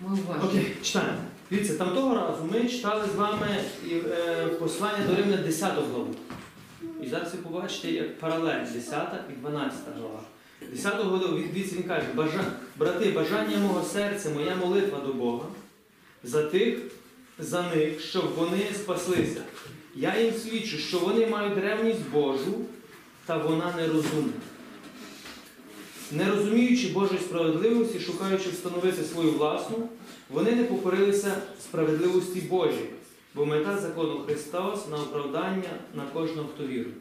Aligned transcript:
Ми. 0.00 0.18
Окей, 0.44 0.76
читаємо. 0.82 1.18
Дивіться, 1.50 1.74
там 1.74 1.94
того 1.94 2.14
разу 2.14 2.48
ми 2.52 2.68
читали 2.68 3.04
з 3.14 3.16
вами 3.16 3.46
е, 3.90 4.46
послання 4.46 5.06
до 5.08 5.16
Римлян 5.16 5.42
10 5.44 5.72
главу. 5.74 6.14
І 7.02 7.06
зараз 7.06 7.32
ви 7.32 7.38
побачите 7.38 7.90
як 7.90 8.18
паралель 8.18 8.64
10 8.74 9.08
і 9.30 9.32
12 9.32 9.78
глава. 9.98 10.20
10 10.72 10.94
главу 10.94 11.36
він 11.36 11.82
каже, 11.82 12.06
«Бажа... 12.14 12.44
брати, 12.76 13.10
бажання 13.10 13.58
мого 13.58 13.84
серця, 13.84 14.30
моя 14.30 14.54
молитва 14.54 15.00
до 15.06 15.12
Бога 15.12 15.46
за 16.22 16.42
тих, 16.42 16.78
за 17.38 17.62
них, 17.62 18.00
щоб 18.00 18.34
вони 18.36 18.66
спаслися. 18.74 19.42
Я 19.94 20.20
їм 20.20 20.34
свідчу, 20.34 20.78
що 20.78 20.98
вони 20.98 21.26
мають 21.26 21.58
ревність 21.58 22.08
Божу, 22.12 22.54
та 23.26 23.36
вона 23.36 23.74
нерозумна. 23.76 24.32
Не 26.12 26.30
розуміючи 26.30 26.88
Божої 26.88 27.20
справедливості, 27.20 28.00
шукаючи 28.00 28.50
встановити 28.50 29.04
свою 29.04 29.32
власну, 29.32 29.88
вони 30.30 30.52
не 30.52 30.64
покорилися 30.64 31.42
справедливості 31.62 32.40
Божій, 32.40 32.88
бо 33.34 33.46
мета 33.46 33.78
закону 33.78 34.20
Христос 34.26 34.88
на 34.90 34.96
оправдання 34.96 35.70
на 35.94 36.06
кожного, 36.12 36.48
хто 36.54 36.66
вірує. 36.66 36.94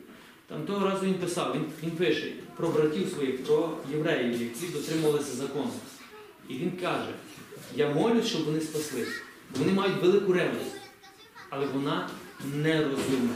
Там 0.48 0.64
того 0.64 0.86
разу 0.86 1.06
він 1.06 1.14
писав, 1.14 1.56
він, 1.56 1.66
він 1.84 1.92
пише 1.92 2.34
про 2.58 2.68
братів 2.68 3.10
своїх, 3.10 3.44
про 3.44 3.78
євреїв, 3.92 4.42
які 4.42 4.74
дотримувалися 4.74 5.36
закону. 5.36 5.72
І 6.50 6.54
він 6.54 6.72
каже: 6.72 7.10
я 7.76 7.90
молюсь, 7.90 8.28
щоб 8.28 8.46
вони 8.46 8.62
спаслись. 8.62 9.22
Вони 9.60 9.72
мають 9.72 10.02
велику 10.04 10.34
ревність, 10.34 10.76
але 11.50 11.66
вона 11.66 12.10
нерозумна. 12.56 13.36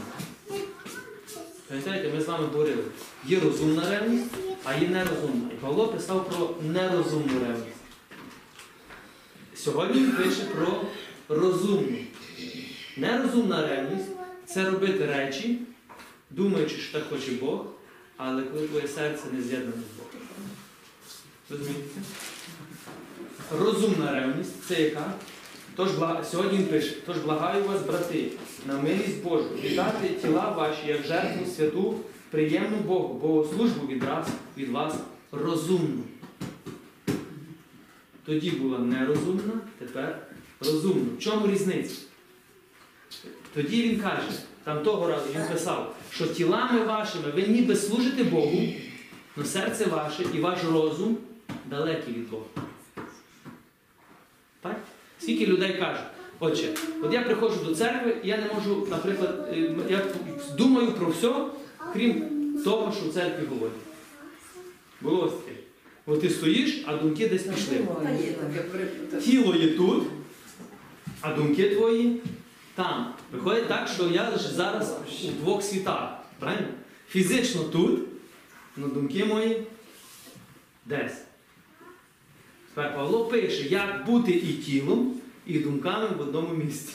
Пам'ятаєте, 1.70 2.08
ми 2.14 2.20
з 2.20 2.26
вами 2.26 2.46
говорили, 2.46 2.82
є 3.24 3.40
розумна 3.40 3.90
ревність, 3.90 4.34
а 4.64 4.74
є 4.74 4.88
нерозумна. 4.88 5.50
І 5.52 5.54
Павло 5.54 5.88
писав 5.88 6.28
про 6.28 6.54
нерозумну 6.62 7.40
ревність. 7.40 7.76
Сьогодні 9.54 10.00
він 10.00 10.12
пише 10.12 10.44
про 10.44 10.84
розумну. 11.28 11.98
Нерозумна 12.96 13.66
ревність 13.66 14.10
це 14.46 14.70
робити 14.70 15.06
речі, 15.06 15.58
думаючи, 16.30 16.76
що 16.76 16.98
так 16.98 17.08
хоче 17.08 17.32
Бог, 17.32 17.66
але 18.16 18.42
коли 18.42 18.68
твоє 18.68 18.88
серце 18.88 19.24
не 19.32 19.42
з'єднане 19.42 19.72
з 19.72 19.98
Богом. 19.98 20.12
Розумієте? 21.50 22.00
Розумна 23.58 24.12
ревність 24.12 24.64
це 24.68 24.82
яка? 24.82 25.14
Тож 25.76 25.88
сьогодні 26.30 26.58
він 26.58 26.66
пише, 26.66 26.94
тож 27.06 27.16
благаю 27.18 27.64
вас, 27.64 27.82
брати, 27.82 28.30
на 28.66 28.78
милість 28.78 29.22
Божу, 29.22 29.48
віддати 29.62 30.08
тіла 30.08 30.48
ваші 30.48 30.86
як 30.86 31.02
жертву 31.02 31.46
святу, 31.56 31.94
приємну 32.30 32.76
Богу, 32.76 33.14
богослужбу 33.14 33.86
від 33.86 34.04
вас, 34.04 34.28
від 34.56 34.68
вас 34.68 34.94
розумну. 35.32 36.02
Тоді 38.24 38.50
була 38.50 38.78
нерозумна, 38.78 39.60
тепер 39.78 40.26
розумна. 40.60 41.16
В 41.18 41.22
чому 41.22 41.46
різниця? 41.46 41.94
Тоді 43.54 43.82
він 43.82 44.00
каже, 44.00 44.26
там 44.64 44.82
того 44.82 45.08
разу 45.08 45.26
він 45.34 45.42
писав, 45.52 45.96
що 46.10 46.26
тілами 46.26 46.84
вашими 46.84 47.30
ви 47.30 47.42
ніби 47.42 47.76
служите 47.76 48.24
Богу, 48.24 48.58
але 49.36 49.46
серце 49.46 49.86
ваше 49.86 50.24
і 50.34 50.40
ваш 50.40 50.58
розум 50.64 51.16
далекі 51.66 52.12
від 52.12 52.30
Бога. 52.30 52.44
Так? 54.60 54.76
Скільки 55.20 55.46
людей 55.46 55.78
кажуть, 55.78 56.04
отче, 56.40 56.68
от 57.02 57.12
я 57.12 57.20
приходжу 57.20 57.64
до 57.64 57.74
церкви, 57.74 58.16
я 58.24 58.36
не 58.36 58.54
можу, 58.54 58.86
наприклад, 58.90 59.48
е, 59.52 59.74
я 59.88 60.02
думаю 60.56 60.92
про 60.92 61.10
все, 61.10 61.34
крім 61.92 62.24
того, 62.64 62.92
що 62.92 63.10
в 63.10 63.14
церкві 63.14 63.46
говорять. 63.46 63.78
Було 65.00 65.24
ось 65.24 65.32
таке. 65.32 65.58
От 66.06 66.20
ти 66.20 66.30
стоїш, 66.30 66.84
а 66.86 66.96
думки 66.96 67.28
десь 67.28 67.42
пішли. 67.42 67.86
Тіло 69.24 69.54
є 69.54 69.68
тут, 69.68 70.04
а 71.20 71.34
думки 71.34 71.70
твої 71.70 72.20
там. 72.74 73.14
Виходить 73.32 73.68
так, 73.68 73.88
що 73.88 74.08
я 74.08 74.38
зараз 74.38 74.96
у 75.24 75.42
двох 75.42 75.62
світах. 75.62 76.18
Правильно? 76.38 76.68
Фізично 77.08 77.62
тут, 77.62 78.00
але 78.78 78.88
думки 78.88 79.24
мої 79.24 79.62
десь. 80.86 81.22
Тепер 82.80 82.96
Павло 82.96 83.24
пише, 83.24 83.62
як 83.62 84.06
бути 84.06 84.32
і 84.32 84.52
тілом, 84.52 85.14
і 85.46 85.58
думками 85.58 86.08
в 86.18 86.20
одному 86.20 86.54
місці. 86.54 86.92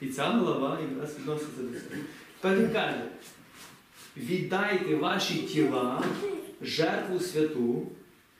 І 0.00 0.06
ця 0.06 0.28
голова 0.28 0.78
якраз 0.90 1.18
відноситься 1.18 1.62
до 1.62 1.68
цього. 1.68 2.02
Тепер 2.40 2.58
він 2.58 2.70
каже, 2.70 3.02
віддайте 4.16 4.96
ваші 4.96 5.34
тіла, 5.34 6.04
жертву 6.60 7.20
святу, 7.20 7.86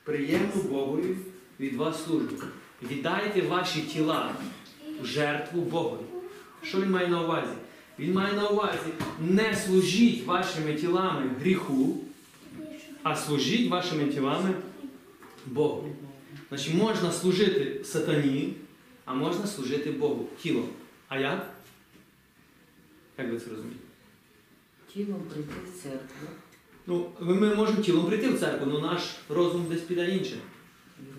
приємну 0.03 0.61
Богові 0.69 1.17
від 1.59 1.75
вас 1.75 2.03
службу. 2.05 2.35
Віддайте 2.91 3.41
ваші 3.41 3.81
тіла 3.81 4.35
жертву 5.03 5.61
Богові. 5.61 6.05
Що 6.61 6.81
він 6.81 6.91
має 6.91 7.07
на 7.07 7.23
увазі? 7.23 7.53
Він 7.99 8.13
має 8.13 8.33
на 8.33 8.47
увазі, 8.47 8.89
не 9.19 9.55
служіть 9.55 10.25
вашими 10.25 10.73
тілами 10.73 11.29
гріху, 11.39 11.97
а 13.03 13.15
служіть 13.15 13.69
вашими 13.69 14.05
тілами 14.05 14.53
Богу. 15.45 15.89
Значить, 16.53 16.73
можна 16.73 17.11
служити 17.11 17.83
сатані, 17.83 18.53
а 19.05 19.13
можна 19.13 19.47
служити 19.47 19.91
Богу 19.91 20.27
тілом. 20.41 20.69
А 21.07 21.19
як? 21.19 21.53
Як 23.17 23.31
ви 23.31 23.39
це 23.39 23.49
розумієте? 23.49 23.79
Тілом 24.93 25.21
прийти 25.21 25.53
в 25.65 25.83
церкву 25.83 26.27
Ну, 26.87 27.09
ми 27.19 27.33
ми 27.33 27.55
можемо 27.55 27.81
тілом 27.81 28.05
прийти 28.05 28.29
в 28.29 28.39
церкву, 28.39 28.71
але 28.71 28.81
наш 28.81 29.01
розум 29.29 29.65
десь 29.69 29.81
піде 29.81 30.09
інше. 30.09 30.37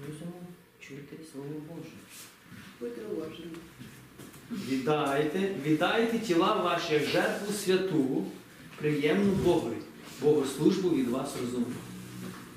розумом 0.09 0.47
чути 0.81 1.17
Слово 1.33 1.49
Боже. 1.69 1.91
Будьте 2.81 3.03
уважні. 3.17 3.45
Віддайте, 4.51 5.55
віддайте 5.65 6.19
тіла 6.19 6.63
ваші 6.63 6.95
як 6.95 7.05
жертву 7.05 7.53
святу, 7.53 8.25
приємну 8.79 9.33
Богові, 9.33 9.77
богослужбу 10.23 10.89
від 10.89 11.09
вас 11.09 11.37
розумну. 11.41 11.75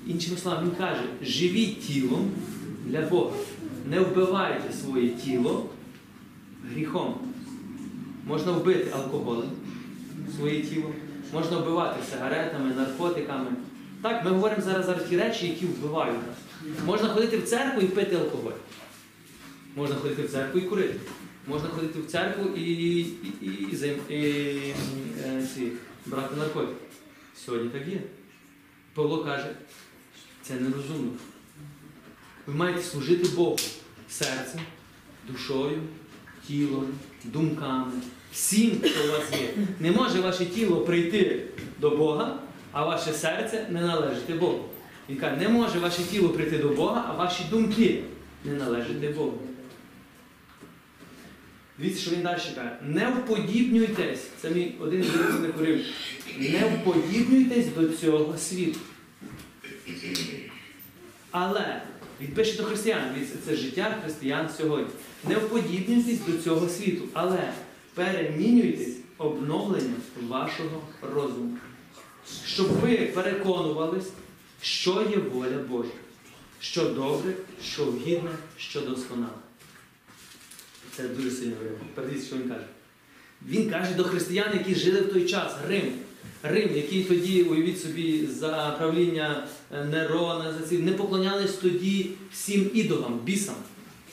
Іншими 0.06 0.36
словами, 0.36 0.68
він 0.68 0.76
каже, 0.76 1.04
живіть 1.22 1.80
тілом 1.80 2.32
для 2.88 3.02
Бога. 3.02 3.36
Не 3.86 4.00
вбивайте 4.00 4.72
своє 4.72 5.08
тіло 5.08 5.70
гріхом. 6.72 7.14
Можна 8.26 8.52
вбити 8.52 8.90
алкоголем 8.90 9.50
своє 10.36 10.62
тіло, 10.62 10.92
можна 11.32 11.58
вбивати 11.58 12.02
сигаретами, 12.10 12.74
наркотиками. 12.74 13.50
Так, 14.02 14.24
ми 14.24 14.30
говоримо 14.30 14.62
зараз 14.62 14.86
за 14.86 14.94
ті 14.94 15.16
речі, 15.16 15.48
які 15.48 15.66
вбивають 15.66 16.18
нас. 16.26 16.36
Можна 16.86 17.08
ходити 17.08 17.38
в 17.38 17.44
церкву 17.44 17.80
і 17.80 17.86
пити 17.86 18.16
алкоголь. 18.16 18.52
Можна 19.76 19.96
ходити 19.96 20.22
в 20.22 20.30
церкву 20.30 20.60
і 20.60 20.62
курити. 20.62 21.00
Можна 21.46 21.68
ходити 21.68 22.00
в 22.00 22.06
церкву 22.06 22.50
і, 22.56 22.60
і, 22.60 23.00
і, 23.00 23.32
і, 23.40 23.76
і, 24.08 24.74
е, 25.24 25.46
ці, 25.54 25.72
брати 26.06 26.36
наркотики. 26.36 26.80
Сьогодні 27.36 27.68
так 27.68 27.88
є. 27.88 28.00
Павло 28.94 29.24
каже, 29.24 29.54
це 30.42 30.54
нерозумно. 30.54 31.10
Ви 32.48 32.54
маєте 32.54 32.82
служити 32.82 33.28
Богу 33.36 33.56
серцем, 34.10 34.60
душою, 35.28 35.82
тілом, 36.46 36.86
думками, 37.24 37.92
всім, 38.32 38.80
що 38.84 39.08
у 39.08 39.12
вас 39.12 39.32
є. 39.40 39.48
Не 39.80 39.92
може 39.92 40.20
ваше 40.20 40.46
тіло 40.46 40.80
прийти 40.80 41.44
до 41.80 41.90
Бога, 41.90 42.38
а 42.72 42.84
ваше 42.84 43.12
серце 43.12 43.66
не 43.70 43.80
належати 43.80 44.34
Богу. 44.34 44.64
Він 45.08 45.16
каже, 45.16 45.36
не 45.36 45.48
може 45.48 45.78
ваше 45.78 46.02
тіло 46.02 46.28
прийти 46.28 46.58
до 46.58 46.68
Бога, 46.68 47.04
а 47.08 47.12
ваші 47.12 47.44
думки 47.50 48.02
не 48.44 48.52
належати 48.52 49.08
Богу. 49.08 49.38
Дивіться, 51.78 52.02
що 52.02 52.10
він 52.10 52.22
далі 52.22 52.40
каже. 52.54 52.76
Не 52.82 53.08
вподібнюйтесь, 53.08 54.26
це 54.40 54.50
мій 54.50 54.74
один 54.80 55.02
з 55.02 55.14
улюблених 55.14 55.60
урив. 55.60 55.84
Не 56.38 56.60
вподібнюйтесь 56.60 57.66
до 57.76 57.88
цього 57.88 58.38
світу. 58.38 58.78
Але 61.30 61.82
він 62.20 62.28
пише 62.28 62.56
до 62.56 62.64
християн, 62.64 63.14
це 63.46 63.56
життя 63.56 63.98
християн 64.02 64.48
сьогодні. 64.58 64.92
Не 65.28 65.34
вподібнюйтесь 65.34 66.20
до 66.26 66.42
цього 66.42 66.68
світу, 66.68 67.04
але 67.12 67.52
перемінюйтесь 67.94 68.96
обновленням 69.18 69.96
вашого 70.28 70.82
розуму. 71.14 71.58
Щоб 72.46 72.66
ви 72.66 72.96
переконувались, 72.96 74.08
що 74.62 75.06
є 75.10 75.16
воля 75.16 75.58
Божа, 75.68 75.90
що 76.60 76.84
добре, 76.90 77.32
що 77.62 77.92
гідне, 78.06 78.30
що 78.56 78.80
досконале. 78.80 79.32
Це 80.96 81.08
дуже 81.08 81.30
сильно 81.30 81.56
виявлено. 81.60 81.84
Подивіться, 81.94 82.26
що 82.26 82.36
він 82.36 82.48
каже. 82.48 82.66
Він 83.46 83.70
каже 83.70 83.94
до 83.94 84.04
християн, 84.04 84.52
які 84.52 84.74
жили 84.74 85.00
в 85.00 85.12
той 85.12 85.26
час, 85.26 85.54
Рим. 85.68 85.92
Рим, 86.42 86.76
який 86.76 87.04
тоді, 87.04 87.42
уявіть 87.42 87.80
собі, 87.80 88.26
за 88.26 88.74
правління 88.78 89.46
е, 89.74 89.84
Нерона, 89.84 90.54
не 90.70 90.92
поклонялись 90.92 91.52
тоді 91.52 92.10
всім 92.32 92.70
ідолам, 92.74 93.20
бісам. 93.24 93.54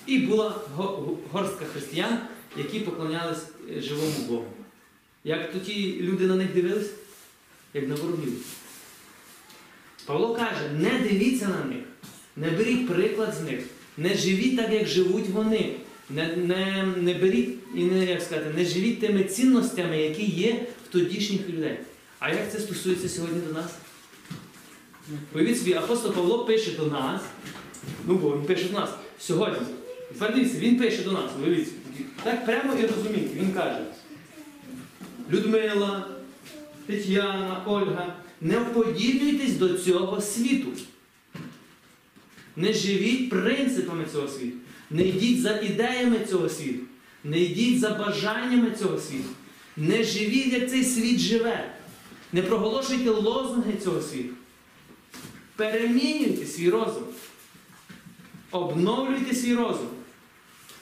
І 0.08 0.18
була 0.18 0.56
го- 0.76 0.84
го- 0.84 1.18
горстка 1.32 1.66
християн, 1.66 2.20
які 2.58 2.80
поклонялись 2.80 3.44
е, 3.78 3.82
живому 3.82 4.14
Богу. 4.30 4.46
Як 5.24 5.52
тоді 5.54 5.98
люди 6.02 6.28
на 6.28 6.36
них 6.36 6.54
дивились? 6.54 6.90
Як 7.74 7.88
на 7.88 7.96
ворогів. 7.96 8.34
Павло 10.06 10.36
каже, 10.36 10.70
не 10.80 11.00
дивіться 11.10 11.48
на 11.48 11.76
них, 11.76 11.84
не 12.36 12.50
беріть 12.50 12.88
приклад 12.88 13.34
з 13.34 13.42
них, 13.42 13.60
Не 13.98 14.16
живіть 14.16 14.58
так, 14.58 14.74
як 14.74 14.88
живуть 14.88 15.30
вони. 15.30 15.72
Не, 16.10 16.36
не, 16.36 16.86
не 16.98 17.14
беріть 17.14 17.50
і 17.76 17.84
не, 17.84 18.06
як 18.06 18.22
сказати, 18.22 18.52
не 18.56 18.66
живіть 18.66 19.00
тими 19.00 19.24
цінностями, 19.24 19.98
які 20.02 20.26
є 20.26 20.66
в 20.86 20.92
тодішніх 20.92 21.50
людей. 21.50 21.80
А 22.20 22.30
як 22.30 22.52
це 22.52 22.60
стосується 22.60 23.10
сьогодні 23.10 23.42
до 23.48 23.54
нас? 23.54 23.72
Уявіть 25.34 25.60
собі, 25.60 25.74
апостол 25.74 26.14
Павло 26.14 26.46
пише 26.46 26.72
до 26.72 26.86
нас, 26.86 27.22
ну 28.08 28.16
бо 28.16 28.38
він 28.38 28.46
пише 28.46 28.64
до 28.64 28.80
нас 28.80 28.90
сьогодні. 29.20 29.68
Дивіться, 30.20 30.60
він 30.60 30.78
пише 30.78 31.04
до 31.04 31.12
нас, 31.12 31.32
уявіть. 31.44 31.68
Так 32.24 32.46
прямо 32.46 32.74
і 32.74 32.82
розумієте, 32.82 33.40
він 33.40 33.52
каже. 33.52 33.86
Людмила, 35.32 36.08
Тетяна, 36.88 37.64
Ольга, 37.66 38.16
не 38.42 38.60
вподібнюйтесь 38.60 39.54
до 39.54 39.78
цього 39.78 40.22
світу. 40.22 40.68
Не 42.56 42.74
живіть 42.74 43.30
принципами 43.30 44.06
цього 44.12 44.28
світу. 44.28 44.58
Не 44.90 45.04
йдіть 45.04 45.42
за 45.42 45.60
ідеями 45.60 46.20
цього 46.30 46.50
світу. 46.50 46.84
Не 47.24 47.40
йдіть 47.40 47.80
за 47.80 47.90
бажаннями 47.90 48.72
цього 48.80 49.00
світу. 49.00 49.30
Не 49.78 50.04
живіть, 50.04 50.54
як 50.54 50.70
цей 50.70 50.84
світ 50.84 51.20
живе. 51.20 51.75
Не 52.36 52.42
проголошуйте 52.42 53.10
лозунги 53.10 53.74
цього 53.84 54.02
світу. 54.02 54.34
Перемінюйте 55.56 56.46
свій 56.46 56.70
розум. 56.70 57.04
Обновлюйте 58.52 59.36
свій 59.36 59.56
розум. 59.56 59.88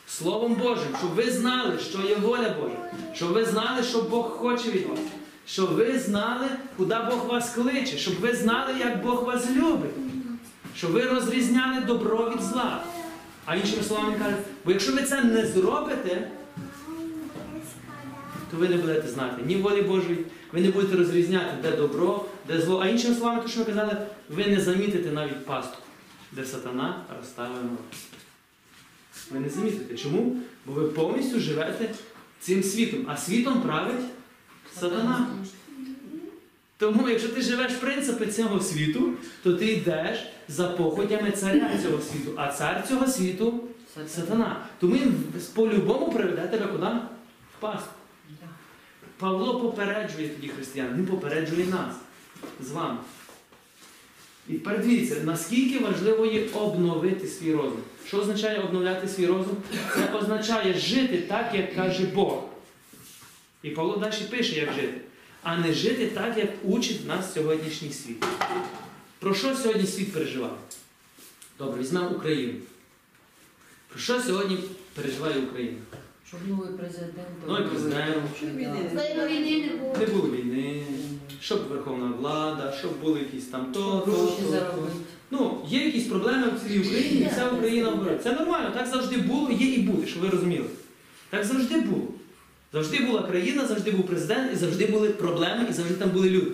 Словом 0.08 0.56
Божим, 0.56 0.88
щоб 1.00 1.10
ви 1.10 1.32
знали, 1.32 1.80
що 1.80 2.02
є 2.02 2.16
воля 2.16 2.56
Божа, 2.62 2.92
щоб 3.14 3.30
ви 3.30 3.46
знали, 3.46 3.84
що 3.84 4.02
Бог 4.02 4.30
хоче 4.30 4.72
від 4.72 4.86
вас, 4.86 5.00
щоб 5.46 5.70
ви 5.70 6.00
знали, 6.00 6.48
куди 6.78 6.96
Бог 7.10 7.28
вас 7.28 7.54
кличе, 7.54 7.98
щоб 7.98 8.20
ви 8.20 8.36
знали, 8.36 8.74
як 8.80 9.04
Бог 9.04 9.24
вас 9.24 9.50
любить, 9.50 9.96
щоб 10.76 10.92
ви 10.92 11.02
розрізняли 11.02 11.82
добро 11.82 12.30
від 12.30 12.42
зла. 12.42 12.84
А 13.46 13.56
іншими 13.56 13.84
словами 13.84 14.16
каже, 14.24 14.36
бо 14.66 14.72
якщо 14.72 14.94
ви 14.94 15.04
це 15.04 15.24
не 15.24 15.48
зробите, 15.48 16.32
то 18.54 18.60
ви 18.60 18.70
не 18.70 18.78
будете 18.78 19.08
знати 19.08 19.44
ні 19.46 19.56
волі 19.56 19.82
Божої, 19.82 20.18
ви 20.52 20.62
не 20.62 20.72
будете 20.72 20.98
розрізняти, 20.98 21.58
де 21.62 21.72
добро, 21.72 22.26
де 22.48 22.62
зло. 22.62 22.80
А 22.84 22.88
іншими 22.88 23.16
словами, 23.16 23.42
то, 23.42 23.48
що 23.48 23.60
ми 23.60 23.66
казали, 23.66 23.98
ви 24.30 24.48
не 24.48 24.62
замітите 24.62 25.12
навіть 25.12 25.46
пастку, 25.46 25.78
де 26.32 26.46
сатана 26.46 27.06
розставив 27.20 27.56
народ. 27.56 27.80
Ви 29.32 29.40
не 29.40 29.50
замітите. 29.50 29.98
Чому? 29.98 30.36
Бо 30.66 30.74
ви 30.74 30.84
повністю 30.84 31.40
живете 31.40 31.90
цим 32.40 32.64
світом, 32.64 33.06
а 33.08 33.18
світом 33.18 33.62
править 33.62 34.06
сатана. 34.80 35.28
Тому, 36.78 37.10
якщо 37.10 37.30
ти 37.30 37.42
живеш 37.42 37.72
принципи 37.72 38.28
цього 38.28 38.60
світу, 38.60 39.14
то 39.44 39.54
ти 39.54 39.66
йдеш 39.66 40.20
за 40.48 40.68
похотями 40.68 41.32
царя 41.32 41.72
цього 41.84 42.02
світу, 42.02 42.32
а 42.36 42.52
цар 42.52 42.88
цього 42.88 43.08
світу 43.08 43.64
сатана. 44.08 44.66
Тому 44.80 44.96
він 44.96 45.24
по-любому 45.54 46.12
приведе 46.12 46.48
тебе 46.48 46.68
куди? 46.68 46.86
В 47.58 47.60
пастку. 47.60 48.03
Павло 49.18 49.60
попереджує 49.62 50.30
тоді 50.30 50.48
християн, 50.48 50.96
він 50.98 51.06
попереджує 51.06 51.66
нас 51.66 51.96
з 52.62 52.72
вами. 52.72 52.98
І 54.50 54.54
тепер 54.54 54.82
дивіться, 54.82 55.22
наскільки 55.24 55.80
важливо 55.80 56.26
є 56.26 56.50
обновити 56.54 57.28
свій 57.28 57.54
розум. 57.54 57.80
Що 58.08 58.18
означає 58.18 58.60
обновляти 58.60 59.08
свій 59.08 59.28
розум? 59.28 59.58
Це 59.96 60.14
означає 60.14 60.74
жити 60.74 61.18
так, 61.18 61.56
як 61.56 61.76
каже 61.76 62.06
Бог. 62.06 62.44
І 63.64 63.70
Павло 63.70 63.98
далі 63.98 64.14
пише, 64.30 64.56
як 64.56 64.74
жити. 64.74 65.02
А 65.44 65.58
не 65.58 65.74
жити 65.74 66.08
так, 66.08 66.38
як 66.38 66.50
учить 66.64 67.08
нас 67.08 67.34
сьогоднішній 67.34 67.94
світ. 67.94 68.26
Про 69.20 69.36
що 69.36 69.56
сьогодні 69.56 69.88
світ 69.88 70.14
переживає? 70.14 70.54
Добре, 71.58 71.82
візьмемо 71.82 72.10
Україну. 72.10 72.54
Про 73.88 74.00
що 74.00 74.22
сьогодні 74.22 74.58
переживає 74.94 75.40
Україна? 75.40 75.78
Щоб 76.34 76.58
новий 76.58 76.74
президент. 76.78 77.48
Новий 77.48 77.64
президент. 77.64 78.18
Щоб 78.38 78.50
війни 78.50 78.90
не 78.94 79.16
було. 79.16 79.28
війни 79.28 79.68
не 79.68 79.76
було. 79.76 79.98
Не 79.98 80.06
було 80.06 80.36
війни, 80.36 80.86
щоб 81.42 81.68
верховна 81.68 82.12
влада, 82.18 82.74
щоб 82.80 83.00
були 83.02 83.20
якісь 83.20 83.46
там 83.46 83.72
то, 83.72 84.00
то, 84.00 84.12
то. 84.12 84.88
Ну, 85.32 85.66
є 85.68 85.86
якісь 85.86 86.08
проблеми 86.08 86.48
в 86.48 86.68
цілій 86.68 86.80
Україні, 86.80 87.22
і 87.22 87.28
вся 87.28 87.50
Україна 87.50 87.90
вбере. 87.90 88.20
Це 88.24 88.32
нормально, 88.32 88.72
так 88.74 88.88
завжди 88.88 89.18
було, 89.18 89.52
є 89.52 89.68
і 89.68 89.80
буде, 89.80 90.08
щоб 90.08 90.24
ви 90.24 90.30
розуміли. 90.30 90.66
Так 91.30 91.44
завжди 91.44 91.82
було. 91.82 92.08
Завжди 92.74 93.00
була 93.00 93.22
країна, 93.24 93.66
завжди 93.68 93.92
був 93.92 94.06
президент, 94.06 94.54
і 94.54 94.56
завжди 94.56 94.86
були 94.86 95.10
проблеми, 95.10 95.68
і 95.70 95.74
завжди 95.74 95.96
там 95.96 96.10
були 96.10 96.30
люди. 96.30 96.52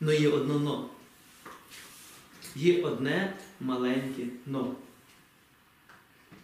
Но 0.00 0.12
є 0.12 0.28
одно 0.28 0.58
но. 0.58 0.86
Є 2.56 2.82
одне 2.82 3.34
маленьке 3.60 4.22
но. 4.46 4.74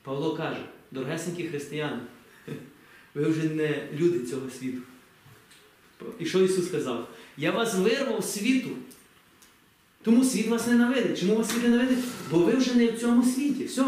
Павло 0.03 0.37
каже, 0.37 0.61
дорогесенькі 0.91 1.49
християни, 1.49 1.99
ви 3.15 3.25
вже 3.25 3.43
не 3.43 3.89
люди 3.99 4.27
цього 4.27 4.51
світу. 4.59 4.79
І 6.19 6.27
що 6.27 6.41
Ісус 6.41 6.67
сказав? 6.67 7.09
Я 7.37 7.51
вас 7.51 7.75
вирвав 7.75 8.25
світу. 8.25 8.71
Тому 10.03 10.25
світ 10.25 10.49
вас 10.49 10.67
ненавидить. 10.67 11.21
Чому 11.21 11.37
вас 11.37 11.51
світ 11.51 11.63
ненавидить? 11.63 12.05
Бо 12.31 12.39
ви 12.39 12.53
вже 12.53 12.75
не 12.75 12.87
в 12.87 13.01
цьому 13.01 13.23
світі. 13.23 13.65
Все, 13.65 13.85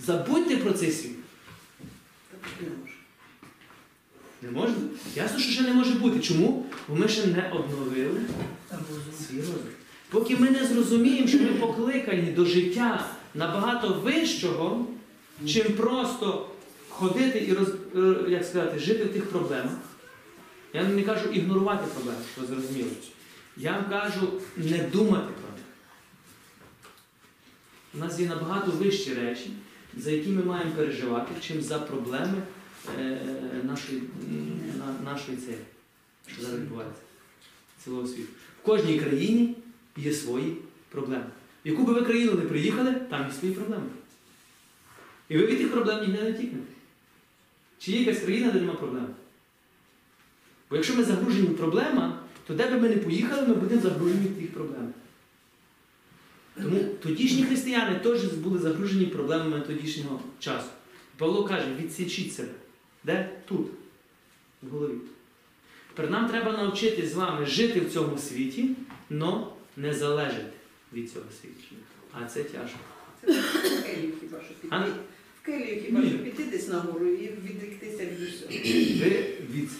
забудьте 0.00 0.56
про 0.56 0.72
цей 0.72 0.92
світ. 0.92 1.16
Не 2.60 2.68
може. 2.68 2.92
Не 4.42 4.50
можна? 4.50 4.76
Ясно, 5.16 5.38
що 5.38 5.52
ще 5.52 5.62
не 5.62 5.72
може 5.72 5.94
бути. 5.94 6.20
Чому? 6.20 6.66
Бо 6.88 6.96
ми 6.96 7.08
ще 7.08 7.26
не 7.26 7.50
обновили 7.52 8.20
свій 9.28 9.40
розум. 9.40 9.54
Поки 10.10 10.36
ми 10.36 10.50
не 10.50 10.66
зрозуміємо, 10.66 11.28
що 11.28 11.38
ми 11.38 11.46
покликані 11.46 12.32
до 12.32 12.44
життя 12.44 13.06
набагато 13.34 13.88
вищого, 13.88 14.86
чим 15.46 15.72
просто 15.72 16.48
ходити 16.88 17.46
і 17.48 17.52
роз, 17.52 17.68
як 18.28 18.44
сказати, 18.44 18.78
жити 18.78 19.04
в 19.04 19.12
тих 19.12 19.24
проблемах. 19.26 19.72
Я 20.72 20.84
не 20.84 21.02
кажу 21.02 21.28
ігнорувати 21.28 21.86
проблеми, 21.94 22.18
що 22.34 22.46
зрозуміло. 22.46 22.90
Я 23.56 23.72
вам 23.72 23.84
кажу 23.84 24.32
не 24.56 24.78
думати 24.78 25.32
про 25.40 25.52
них. 25.54 25.64
У 27.94 27.98
нас 27.98 28.20
є 28.20 28.28
набагато 28.28 28.70
вищі 28.70 29.14
речі, 29.14 29.50
за 29.96 30.10
які 30.10 30.28
ми 30.28 30.42
маємо 30.42 30.72
переживати, 30.72 31.32
чим 31.40 31.62
за 31.62 31.78
проблеми 31.78 32.42
е, 33.00 33.18
нашої, 33.64 34.02
на, 34.78 35.10
нашої 35.10 35.36
цілі, 35.36 35.56
що 36.26 36.42
зараз 36.42 36.60
відбувається 36.60 37.02
цілого 37.84 38.06
світу. 38.06 38.28
В 38.62 38.66
кожній 38.66 39.00
країні 39.00 39.56
є 39.96 40.12
свої 40.12 40.56
проблеми. 40.88 41.26
В 41.64 41.68
яку 41.68 41.84
би 41.84 41.92
ви 41.92 42.02
країну 42.02 42.32
не 42.32 42.42
приїхали, 42.42 42.94
там 42.94 43.26
є 43.26 43.32
свої 43.32 43.54
проблеми. 43.54 43.86
І 45.28 45.38
ви 45.38 45.46
від 45.46 45.58
тих 45.58 45.72
проблем 45.72 46.00
ніде 46.00 46.22
не 46.22 46.32
тікнете. 46.32 46.73
Чи 47.84 47.92
є 47.92 48.00
якась 48.00 48.22
країна, 48.22 48.50
де 48.50 48.60
немає 48.60 48.78
проблем? 48.78 49.06
Бо 50.70 50.76
якщо 50.76 50.96
ми 50.96 51.04
загружені 51.04 51.46
в 51.46 51.56
проблемах, 51.56 52.12
то 52.46 52.54
де 52.54 52.70
би 52.70 52.80
ми 52.80 52.88
не 52.88 52.96
поїхали, 52.96 53.48
ми 53.48 53.54
будемо 53.54 53.80
загружені 53.80 54.26
тих 54.26 54.52
проблемах. 54.52 54.92
Тому 56.54 56.84
тодішні 57.02 57.44
християни 57.44 57.98
теж 57.98 58.24
були 58.24 58.58
загружені 58.58 59.06
проблемами 59.06 59.60
тодішнього 59.60 60.20
часу. 60.38 60.68
Павло 61.16 61.44
каже, 61.44 61.66
відсічіть 61.80 62.34
себе. 62.34 62.52
Де? 63.04 63.30
Тут, 63.44 63.66
в 64.62 64.68
голові. 64.68 64.98
Тепер 65.94 66.10
нам 66.10 66.28
треба 66.28 66.52
навчитись 66.52 67.12
з 67.12 67.14
вами 67.14 67.46
жити 67.46 67.80
в 67.80 67.92
цьому 67.92 68.18
світі, 68.18 68.70
але 69.10 69.44
не 69.76 69.94
залежати 69.94 70.52
від 70.92 71.12
цього 71.12 71.24
світу. 71.42 71.76
А 72.12 72.26
це 72.26 72.44
тяжко. 72.44 72.78
Це 73.20 73.32
хіба 74.20 74.38
що 74.40 74.94
А? 75.44 75.50
келію 75.50 75.82
хіба 75.86 76.00
Ні. 76.00 76.08
що 76.08 76.18
піти 76.18 76.44
десь 76.44 76.68
нагору 76.68 77.06
і 77.06 77.30
відректися 77.44 78.04
від 78.04 78.28
усього. 78.28 78.50
Ви 79.04 79.26
від... 79.54 79.70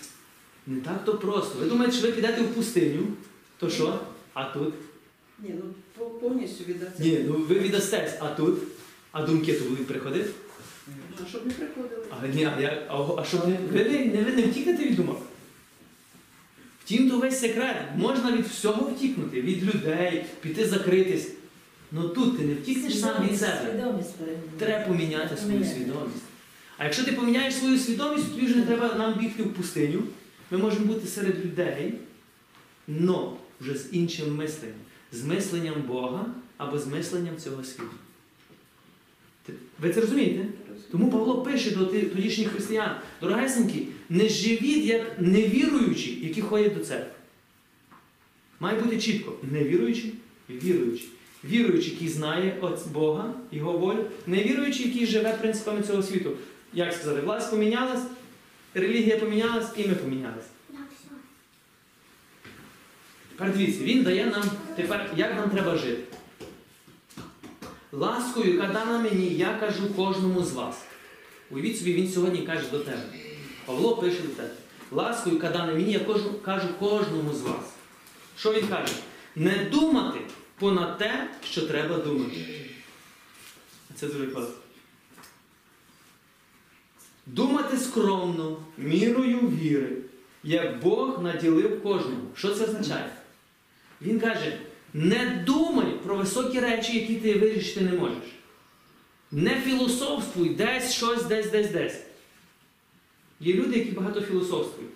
Не 0.67 0.81
так 0.81 1.05
то 1.05 1.19
просто. 1.19 1.59
Ви 1.59 1.67
думаєте, 1.67 1.97
що 1.97 2.07
ви 2.07 2.13
підете 2.13 2.43
в 2.43 2.47
пустиню, 2.55 3.07
то 3.59 3.71
що? 3.71 4.01
А 4.35 4.45
тут? 4.45 4.75
Ні, 5.43 5.51
ну 5.65 5.65
по- 5.99 6.05
повністю 6.11 6.65
віддатися. 6.65 7.03
Ні, 7.03 7.25
ну 7.29 7.35
ви 7.49 7.59
віддастесь, 7.59 8.13
а 8.21 8.29
тут? 8.29 8.59
А 9.13 9.27
думки 9.27 9.53
то 9.53 9.65
будуть 9.65 9.87
приходити? 9.87 10.31
А 11.25 11.29
щоб 11.29 11.47
не 11.47 11.53
приходили. 11.53 12.03
А, 12.11 12.27
ні, 12.27 12.45
а, 12.45 12.61
я, 12.61 12.87
а, 12.89 13.21
а 13.21 13.25
що 13.25 13.37
ви, 13.37 13.59
ви, 13.73 13.85
не, 13.85 14.23
ви 14.23 14.33
не 14.33 14.43
втікнете 14.43 14.85
від 14.85 14.97
думок? 14.97 15.23
Втім, 16.85 17.11
то 17.11 17.19
весь 17.19 17.41
секрет. 17.41 17.77
Можна 17.97 18.33
від 18.37 18.47
всього 18.47 18.91
втікнути, 18.91 19.43
від 19.43 19.75
людей, 19.75 20.25
піти 20.41 20.67
закритись. 20.67 21.31
Ну 21.95 22.09
тут 22.09 22.39
ти 22.39 22.45
не 22.45 22.55
втікнеш 22.55 23.01
сам 23.01 23.29
від 23.29 23.39
себе. 23.39 23.73
Треба 24.59 24.87
поміняти 24.87 25.37
свою 25.37 25.65
свідомість. 25.65 26.23
А 26.79 26.85
якщо 26.85 27.05
ти 27.05 27.13
поміняєш 27.13 27.55
свою 27.55 27.79
свідомість, 27.79 28.25
то 28.25 28.35
тобі 28.35 28.47
вже 28.47 28.57
не 28.57 28.67
треба 28.67 28.95
нам 28.95 29.19
бігти 29.19 29.43
в 29.43 29.55
пустиню. 29.55 30.03
Ми 30.51 30.59
можемо 30.59 30.87
бути 30.87 31.07
серед 31.07 31.47
людей, 31.47 31.95
но 32.89 33.37
вже 33.61 33.75
з 33.75 33.89
іншим 33.93 34.37
мисленням. 34.37 34.79
З 35.13 35.25
мисленням 35.25 35.83
Бога 35.83 36.27
або 36.57 36.79
з 36.79 36.87
мисленням 36.87 37.37
цього 37.37 37.65
світу. 37.65 37.91
Ви 39.81 39.93
це 39.93 40.01
розумієте? 40.01 40.45
Тому 40.91 41.11
Павло 41.11 41.43
пише 41.43 41.71
до 41.71 41.87
тодішніх 41.87 42.49
християн, 42.49 42.97
дорогесенькі, 43.21 43.89
не 44.09 44.29
живіть 44.29 44.85
як 44.85 45.21
невіруючі, 45.21 46.27
які 46.27 46.41
ходять 46.41 46.75
до 46.75 46.85
церкви. 46.85 47.11
Має 48.61 48.81
бути 48.81 49.01
чітко, 49.01 49.33
невіруючі, 49.43 50.15
віруючі. 50.51 51.09
Віруючий, 51.49 51.93
який 51.93 52.09
знає 52.09 52.57
Бога, 52.93 53.35
Його 53.53 53.79
волю, 53.79 54.05
невіруючий, 54.27 54.89
який 54.89 55.07
живе 55.07 55.33
принципами 55.33 55.83
цього 55.83 56.03
світу. 56.03 56.31
Як 56.73 56.93
сказати, 56.93 57.21
власть 57.21 57.51
помінялась, 57.51 58.03
релігія 58.75 59.19
помінялась, 59.19 59.69
і 59.77 59.89
ми 59.89 59.95
помінялись. 59.95 60.45
Тепер 63.31 63.53
дивіться, 63.53 63.85
він 63.85 64.03
дає 64.03 64.27
нам 64.27 64.43
тепер, 64.77 65.11
як 65.17 65.37
нам 65.37 65.51
треба 65.51 65.77
жити. 65.77 66.03
Ласкою, 67.93 68.55
яка 68.55 68.73
дана 68.73 68.99
мені, 68.99 69.35
я 69.35 69.57
кажу 69.61 69.95
кожному 69.97 70.43
з 70.43 70.53
вас. 70.53 70.83
Уявіть 71.51 71.79
собі, 71.79 71.93
він 71.93 72.11
сьогодні 72.11 72.43
каже 72.43 72.71
до 72.71 72.79
тебе. 72.79 73.03
Павло 73.67 73.97
пише 73.97 74.23
до 74.23 74.29
тебе. 74.29 74.55
Ласкою, 74.91 75.37
яка 75.37 75.51
дана 75.51 75.73
мені, 75.73 75.93
я 75.93 76.01
кажу 76.45 76.69
кожному 76.79 77.33
з 77.33 77.41
вас. 77.41 77.75
Що 78.39 78.53
він 78.53 78.67
каже? 78.67 78.95
Не 79.37 79.69
думати 79.73 80.21
понад 80.65 80.99
те, 80.99 81.29
що 81.45 81.63
треба 81.63 81.99
думати. 81.99 82.37
Це 83.95 84.07
дуже 84.07 84.27
класно. 84.27 84.55
Думати 87.27 87.77
скромно, 87.77 88.57
мірою 88.79 89.39
віри, 89.39 89.97
як 90.45 90.81
Бог 90.81 91.23
наділив 91.23 91.83
кожному. 91.83 92.29
Що 92.37 92.55
це 92.55 92.65
означає? 92.65 93.11
Він 94.03 94.21
каже: 94.21 94.59
не 94.95 95.43
думай 95.47 95.99
про 96.05 96.17
високі 96.17 96.61
речі, 96.61 96.99
які 97.01 97.17
ти 97.17 97.39
вирішити 97.39 97.81
не 97.81 97.93
можеш. 97.93 98.25
Не 99.31 99.61
філософствуй 99.61 100.49
десь 100.49 100.93
щось, 100.93 101.25
десь, 101.25 101.51
десь, 101.51 101.71
десь. 101.71 102.03
Є 103.41 103.55
люди, 103.55 103.79
які 103.79 103.91
багато 103.91 104.21
філософствують. 104.21 104.93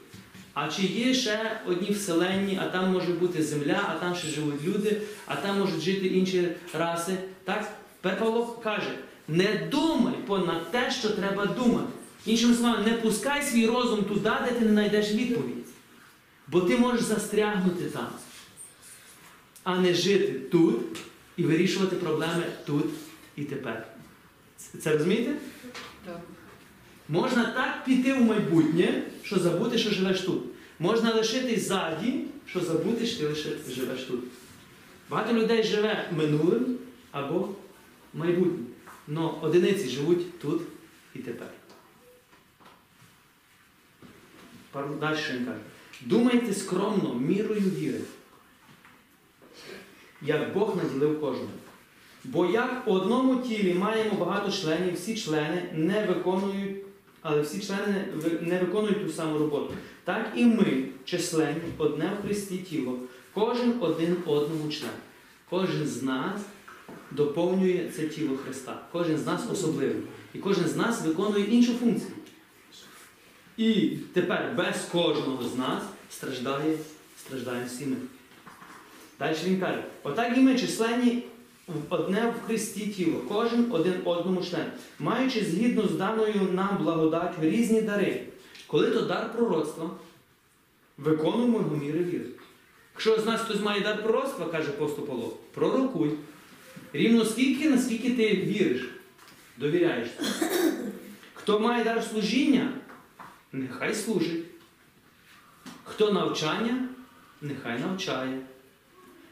А 0.55 0.69
чи 0.69 0.83
є 0.83 1.15
ще 1.15 1.61
одні 1.67 1.91
вселенні, 1.91 2.59
а 2.63 2.67
там 2.69 2.93
може 2.93 3.13
бути 3.13 3.43
земля, 3.43 3.83
а 3.89 3.95
там 3.99 4.15
ще 4.17 4.29
живуть 4.29 4.65
люди, 4.65 5.01
а 5.27 5.37
там 5.37 5.59
можуть 5.59 5.81
жити 5.81 6.07
інші 6.07 6.49
раси. 6.73 7.17
Так? 7.45 7.73
Тепер 8.01 8.19
Павло 8.19 8.47
каже: 8.47 8.99
не 9.29 9.69
думай 9.71 10.15
понад 10.27 10.71
те, 10.71 10.91
що 10.91 11.11
треба 11.11 11.47
думати. 11.47 11.89
Іншими 12.27 12.55
словами, 12.55 12.85
не 12.85 12.93
пускай 12.93 13.43
свій 13.43 13.67
розум 13.67 14.05
туди, 14.05 14.31
де 14.45 14.53
ти 14.53 14.65
не 14.65 14.71
знайдеш 14.73 15.13
відповідь. 15.13 15.55
Бо 16.49 16.61
ти 16.61 16.77
можеш 16.77 17.01
застрягнути 17.01 17.85
там, 17.85 18.09
а 19.65 19.79
не 19.79 19.95
жити 19.95 20.33
тут 20.33 20.81
і 21.37 21.43
вирішувати 21.43 21.97
проблеми 21.97 22.43
тут 22.67 22.87
і 23.37 23.45
тепер. 23.45 23.87
Це- 24.79 24.93
розумієте? 24.93 25.35
Так. 26.05 26.21
Можна 27.09 27.45
так 27.45 27.85
піти 27.85 28.13
в 28.13 28.21
майбутнє, 28.21 29.03
що 29.23 29.39
забути, 29.39 29.79
що 29.79 29.91
живеш 29.91 30.21
тут. 30.21 30.43
Можна 30.79 31.15
лишитись 31.15 31.67
ззаді, 31.67 32.25
що 32.47 32.61
забути, 32.61 33.07
що 33.07 33.21
ти 33.21 33.29
лише 33.29 33.49
живеш 33.69 34.03
тут. 34.03 34.21
Багато 35.11 35.35
людей 35.35 35.63
живе 35.63 36.09
минулим 36.17 36.79
або 37.13 37.49
майбутнім. 38.15 38.67
Но 39.07 39.39
одиниці 39.43 39.89
живуть 39.89 40.39
тут 40.39 40.63
і 41.15 41.19
тепер. 41.19 41.49
Далі 44.75 45.17
він 45.31 45.45
каже. 45.45 45.59
Думайте 46.01 46.55
скромно, 46.55 47.15
мірою 47.15 47.61
віри, 47.61 48.01
як 50.23 50.55
Бог 50.55 50.77
наділив 50.77 51.21
кожному. 51.21 51.49
Бо 52.25 52.47
як 52.47 52.83
у 52.87 52.93
одному 52.93 53.37
тілі 53.37 53.75
маємо 53.75 54.17
багато 54.25 54.53
членів, 54.53 54.95
всі 54.95 55.17
члени 55.17 55.63
не 55.75 56.07
виконують, 56.07 56.78
але 57.31 57.43
всі 57.43 57.61
члени 57.61 58.05
не 58.41 58.59
виконують 58.59 59.07
ту 59.07 59.13
саму 59.13 59.39
роботу. 59.39 59.75
Так 60.05 60.33
і 60.37 60.45
ми, 60.45 60.85
численні, 61.05 61.61
одне 61.79 62.13
в 62.19 62.27
Христі 62.27 62.59
тіло, 62.59 62.99
кожен 63.35 63.75
один 63.81 64.17
одному 64.27 64.71
член. 64.71 64.91
Кожен 65.51 65.87
з 65.87 66.03
нас 66.03 66.41
доповнює 67.11 67.91
це 67.97 68.07
тіло 68.07 68.37
Христа. 68.37 68.83
Кожен 68.93 69.19
з 69.19 69.27
нас 69.27 69.43
особливий. 69.53 70.03
І 70.35 70.39
кожен 70.39 70.69
з 70.69 70.77
нас 70.77 71.03
виконує 71.03 71.45
іншу 71.45 71.73
функцію. 71.73 72.13
І 73.57 73.97
тепер 74.13 74.55
без 74.57 74.85
кожного 74.93 75.49
з 75.49 75.57
нас 75.57 75.83
страждає, 76.11 76.79
страждаємо 77.21 77.67
всі 77.67 77.87
ми. 77.87 77.97
Далі 79.19 79.37
він 79.45 79.61
каже: 79.61 79.85
отак 80.03 80.37
і 80.37 80.41
ми 80.41 80.59
численні 80.59 81.23
одне 81.89 82.35
в 82.37 82.47
Христі 82.47 82.87
тіло, 82.87 83.21
кожен 83.29 83.73
один 83.73 83.95
одному 84.05 84.43
член, 84.43 84.67
маючи 84.99 85.45
згідно 85.45 85.89
з 85.89 85.95
даною 85.95 86.49
нам 86.53 86.79
благодаттю 86.81 87.41
різні 87.41 87.83
дари. 87.83 88.23
Коли 88.67 88.91
то 88.91 89.03
дар 89.03 89.33
пророцтва, 89.33 89.91
виконуємо 90.99 91.59
його 91.59 91.77
міри 91.77 91.99
віри. 91.99 92.25
Якщо 92.95 93.21
з 93.21 93.27
нас 93.27 93.41
хтось 93.41 93.61
має 93.61 93.81
дар 93.81 94.03
пророцтва, 94.03 94.47
каже 94.47 94.69
апостол 94.69 95.07
Павло, 95.07 95.37
пророкуй. 95.55 96.11
Рівно 96.93 97.25
скільки, 97.25 97.71
наскільки 97.71 98.11
ти 98.11 98.29
віриш, 98.29 98.89
довіряєш. 99.57 100.09
Хто 101.35 101.61
має 101.61 101.85
дар 101.85 102.05
служіння, 102.05 102.73
нехай 103.53 103.95
служить. 103.95 104.45
Хто 105.85 106.13
навчання, 106.13 106.89
нехай 107.43 107.81
навчає. 107.81 108.41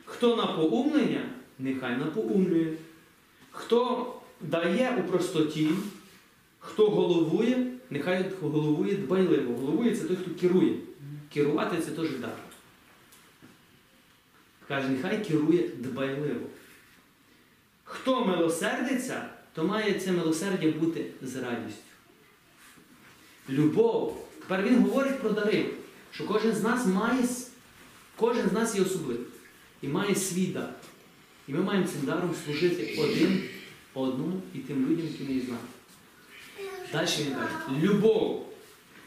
Хто 0.04 0.36
на 0.36 0.46
поумлення, 0.46 1.22
нехай 1.58 1.96
напоумлює. 1.96 2.72
Хто 3.50 4.12
дає 4.40 4.96
у 5.04 5.10
простоті, 5.10 5.70
хто 6.58 6.90
головує, 6.90 7.66
нехай 7.90 8.30
головує 8.40 8.94
дбайливо. 8.94 9.54
Головує 9.54 9.96
це 9.96 10.04
той, 10.04 10.16
хто 10.16 10.30
керує. 10.40 10.74
Керувати 11.34 11.82
це 11.82 11.90
теж 11.90 12.10
дар. 12.10 12.38
Каже, 14.68 14.88
нехай 14.88 15.24
керує 15.24 15.68
дбайливо. 15.68 16.46
Хто 17.84 18.24
милосердиться, 18.24 19.28
то 19.54 19.64
має 19.64 20.00
це 20.00 20.12
милосердя 20.12 20.70
бути 20.70 21.06
з 21.22 21.36
радістю. 21.36 21.82
Любов. 23.48 24.28
Тепер 24.40 24.62
він 24.62 24.82
говорить 24.82 25.20
про 25.20 25.30
дари, 25.30 25.70
що 26.10 26.26
кожен 26.26 26.54
з 26.54 26.62
нас 26.62 26.86
має, 26.86 27.24
кожен 28.16 28.48
з 28.48 28.52
нас 28.52 28.76
є 28.76 28.82
особливий 28.82 29.26
і 29.82 29.88
має 29.88 30.14
свій 30.14 30.46
дар. 30.46 30.74
І 31.48 31.52
ми 31.52 31.62
маємо 31.62 31.86
цим 31.86 32.00
даром 32.06 32.34
служити 32.44 32.96
один 32.98 33.42
одному 33.94 34.42
і 34.54 34.58
тим 34.58 34.86
людям, 34.86 35.06
які 35.06 35.32
не 35.32 35.40
знають. 35.40 35.76
Далі 36.92 37.08
він 37.18 37.34
каже, 37.34 37.82
любов 37.82 38.52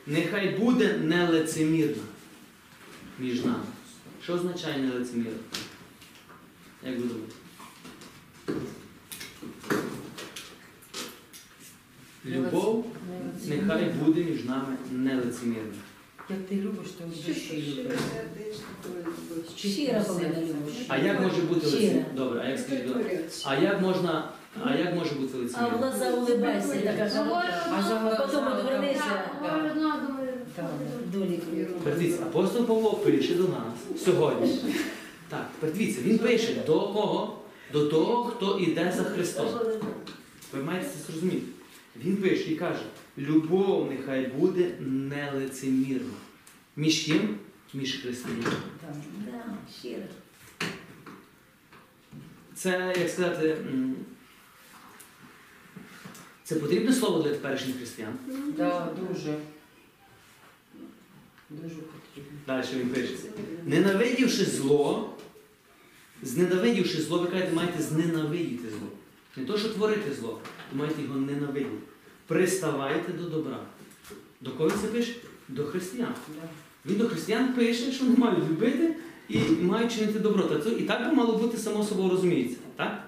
нехай 0.07 0.49
буде 0.49 0.97
нелицемірна 0.97 2.03
між 3.19 3.45
нами. 3.45 3.63
Що 4.23 4.33
означає 4.33 4.77
нелицемірна? 4.77 5.39
Як 6.83 6.97
ви 6.99 7.03
думаєте? 7.03 7.33
Любов 12.25 12.95
нехай 13.45 13.83
буде 13.89 14.23
між 14.23 14.45
нами 14.45 14.77
нелицемірна. 14.91 15.73
Як 16.29 16.39
ти 16.49 16.55
любиш, 16.55 16.87
то 16.97 17.03
Що 17.23 17.33
ще 17.33 17.55
любиш. 17.55 17.99
Щира 19.57 19.99
повинна 19.99 20.41
любов. 20.41 20.73
А 20.87 20.97
як 20.97 21.21
може 21.21 21.41
бути 21.41 21.67
Щира. 21.67 22.05
Добре, 22.15 22.41
а 22.45 22.49
як 22.49 22.59
скажіть? 22.59 22.87
добре. 22.87 23.19
А 23.45 23.55
як 23.55 23.81
можна, 23.81 24.29
а 24.63 24.75
як 24.75 24.95
може 24.95 25.15
бути 25.15 25.33
А 25.33 25.37
в 25.37 25.41
лицемірна? 25.41 25.77
глаза 25.77 26.11
улыбайся, 26.11 26.81
така 26.83 27.03
А 27.05 27.09
за 27.09 27.95
А 27.95 28.15
потім 28.15 28.39
відвернися. 28.57 29.23
Долі. 31.13 31.39
Тепер 31.83 31.97
дивіться, 31.99 32.21
апостол 32.23 32.65
Павло 32.65 32.93
пише 32.93 33.33
до 33.33 33.43
нас 33.43 34.03
сьогодні. 34.05 34.57
Так, 35.29 35.45
тепер 35.59 35.77
дивіться, 35.77 36.01
він 36.01 36.17
пише 36.17 36.63
до 36.67 36.73
кого? 36.73 37.37
До 37.73 37.85
того, 37.87 38.23
хто 38.23 38.59
іде 38.59 38.93
за 38.97 39.03
Христом. 39.03 39.47
Ви 40.53 40.63
маєте 40.63 40.87
це 40.87 41.11
зрозуміти. 41.11 41.47
Він 42.03 42.17
пише 42.17 42.51
і 42.51 42.55
каже: 42.55 42.79
любов 43.19 43.91
нехай 43.91 44.27
буде 44.27 44.75
нелицемірна. 44.79 46.13
Між 46.75 46.99
ким? 46.99 47.35
Між 47.73 48.01
християнами. 48.01 48.55
Так. 48.81 48.95
Да, 49.25 49.57
щиро. 49.79 50.03
Це, 52.55 52.93
як 52.99 53.09
сказати, 53.09 53.57
це 56.43 56.55
потрібне 56.55 56.93
слово 56.93 57.23
для 57.23 57.29
теперішніх 57.29 57.77
християн. 57.77 58.13
Так, 58.57 58.95
дуже. 58.95 59.37
Дуже 61.49 61.75
потрібно. 61.75 62.39
Далі 62.47 62.65
він 62.73 62.89
пише. 62.89 63.13
Ненавидівши 63.65 64.45
зло, 64.45 65.17
зненавидівши 66.21 67.01
зло, 67.01 67.19
ви 67.19 67.27
кажете, 67.27 67.53
маєте 67.53 67.83
зненавидіти 67.83 68.69
зло. 68.69 68.87
Не 69.37 69.45
то, 69.45 69.57
що 69.57 69.69
творити 69.69 70.13
зло, 70.13 70.41
ви 70.71 70.79
маєте 70.79 71.01
його 71.01 71.15
ненавидіти. 71.15 71.88
Приставайте 72.29 73.11
до 73.13 73.23
добра. 73.23 73.59
До 74.41 74.51
кого 74.51 74.69
це 74.69 74.87
пише? 74.87 75.15
До 75.47 75.65
християн. 75.65 76.13
Він 76.85 76.97
до 76.97 77.09
християн 77.09 77.53
пише, 77.53 77.91
що 77.91 78.05
вони 78.05 78.17
мають 78.17 78.49
любити 78.49 78.95
і 79.29 79.39
мають 79.39 79.93
чинити 79.93 80.19
добро. 80.19 80.43
Та 80.43 80.59
це 80.59 80.69
і 80.69 80.83
так 80.83 81.09
би 81.09 81.15
мало 81.15 81.37
бути 81.37 81.57
само 81.57 81.83
собою 81.83 82.09
розуміється. 82.09 82.57
Так? 82.75 83.03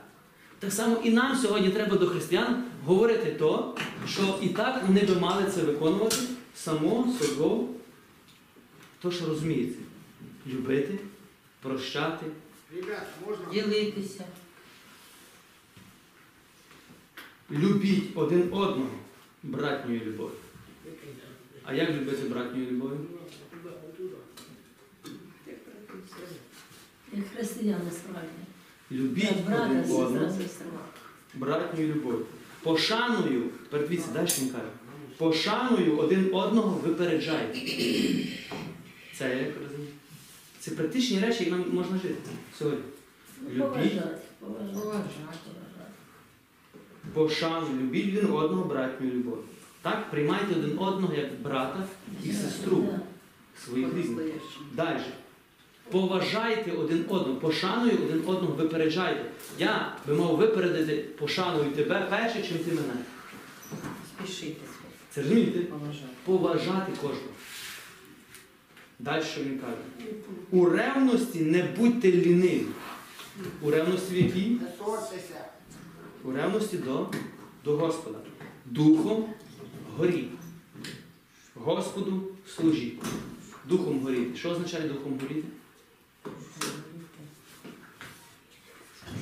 Так 0.59 0.73
само 0.73 0.97
і 1.03 1.11
нам 1.11 1.35
сьогодні 1.35 1.69
треба 1.69 1.97
до 1.97 2.07
християн 2.07 2.63
говорити 2.85 3.35
то, 3.39 3.75
що 4.07 4.39
і 4.41 4.49
так 4.49 4.83
вони 4.87 5.05
би 5.05 5.15
мали 5.15 5.51
це 5.51 5.61
виконувати 5.61 6.15
само 6.55 7.13
собою, 7.21 7.67
то, 9.01 9.11
що 9.11 9.25
розуміється. 9.25 9.79
Любити, 10.47 10.99
прощати? 11.61 12.25
Ділитися. 13.51 14.23
Любіть 17.51 18.17
один 18.17 18.41
одного 18.51 18.89
братньою 19.43 20.00
любов'ю. 20.05 20.36
А 21.63 21.74
як 21.74 21.89
любити 21.89 22.29
братньою 22.29 22.71
любов'ю? 22.71 22.98
Як 27.13 27.25
християни 27.36 27.91
справді. 27.91 28.29
Любіть 28.91 29.45
брата, 29.45 29.65
один 29.65 29.91
одного 29.91 30.36
братньою 31.33 31.93
любов'ю. 31.95 32.25
Пошаною, 32.63 33.50
тепер 33.63 33.89
дивіться, 33.89 34.12
далі 34.13 34.27
він 34.39 34.50
каже, 34.50 34.67
пошаною 35.17 35.98
один 35.98 36.36
одного 36.36 36.79
випереджайте. 36.79 37.60
Це 39.17 39.38
як 39.38 39.53
розумію? 39.63 39.93
Це 40.60 40.71
практичні 40.71 41.19
речі, 41.19 41.39
які 41.39 41.51
нам 41.51 41.65
можна 41.74 41.98
жити 41.98 42.15
сьогодні. 42.60 42.83
Любіть. 43.50 44.01
Поважати, 44.39 45.10
Пошану, 47.13 47.68
любіть 47.82 48.18
один 48.18 48.32
одного 48.32 48.63
братньою 48.63 49.13
любов'ю. 49.13 49.44
Так, 49.82 50.12
приймайте 50.12 50.56
один 50.56 50.80
одного 50.80 51.13
як 51.13 51.41
брата 51.41 51.84
і 52.24 52.34
сестру 52.34 52.89
своїх 53.65 53.88
рідних. 53.96 54.34
Далі. 54.74 55.00
Поважайте 55.91 56.72
один 56.72 57.06
одного, 57.10 57.36
пошаною 57.36 57.98
один 58.06 58.24
одного 58.25 58.53
випереджайте. 58.53 59.25
Я 59.60 59.96
би 60.08 60.15
мав 60.15 60.36
випередити 60.36 60.96
пошаную 61.20 61.72
тебе 61.72 62.08
перше, 62.10 62.44
чим 62.48 62.58
ти 62.58 62.72
мене. 62.72 62.94
Спішити. 64.08 64.62
Це 65.10 65.22
розумієте? 65.22 65.60
Поважати. 65.60 66.08
Поважати 66.25 66.91
кожного. 66.91 67.34
Далі 69.00 69.24
що 69.24 69.41
він 69.44 69.60
каже? 69.60 69.77
У 70.51 70.65
ревності 70.65 71.39
не 71.39 71.63
будьте 71.63 72.12
ліниві. 72.12 72.65
У 73.62 73.72
ревності 73.72 74.13
в 74.13 74.18
якій? 74.18 74.58
У 76.23 76.31
ревності 76.31 76.77
до, 76.77 77.09
до 77.63 77.77
Господа. 77.77 78.19
Духом 78.65 79.33
горіть. 79.97 80.29
Господу 81.55 82.23
служіть. 82.55 82.99
Духом 83.65 83.99
горіти. 83.99 84.37
Що 84.37 84.49
означає 84.49 84.89
духом 84.89 85.19
горіти? 85.21 85.47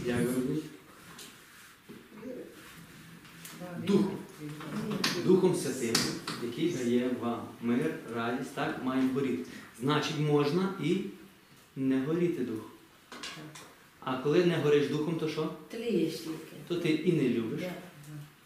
Як 0.05 0.17
ви 0.17 0.25
робите? 0.25 0.67
Духом. 3.87 4.17
Духом 5.25 5.55
Святим, 5.55 5.95
який 6.43 6.73
дає 6.73 7.11
вам 7.21 7.41
мир, 7.61 7.95
радість, 8.15 8.55
так, 8.55 8.83
маємо 8.83 9.13
горіти. 9.13 9.45
Значить, 9.79 10.19
можна 10.19 10.73
і 10.83 11.01
не 11.75 12.05
горіти 12.05 12.43
духом. 12.43 12.68
А 14.11 14.17
коли 14.23 14.45
не 14.45 14.55
гориш 14.57 14.87
духом, 14.87 15.15
то 15.19 15.29
що? 15.29 15.49
Тлієш 15.71 16.13
тільки. 16.13 16.55
То 16.67 16.75
ти 16.75 16.89
і 16.89 17.13
не 17.13 17.29
любиш, 17.29 17.59
Да. 17.61 17.71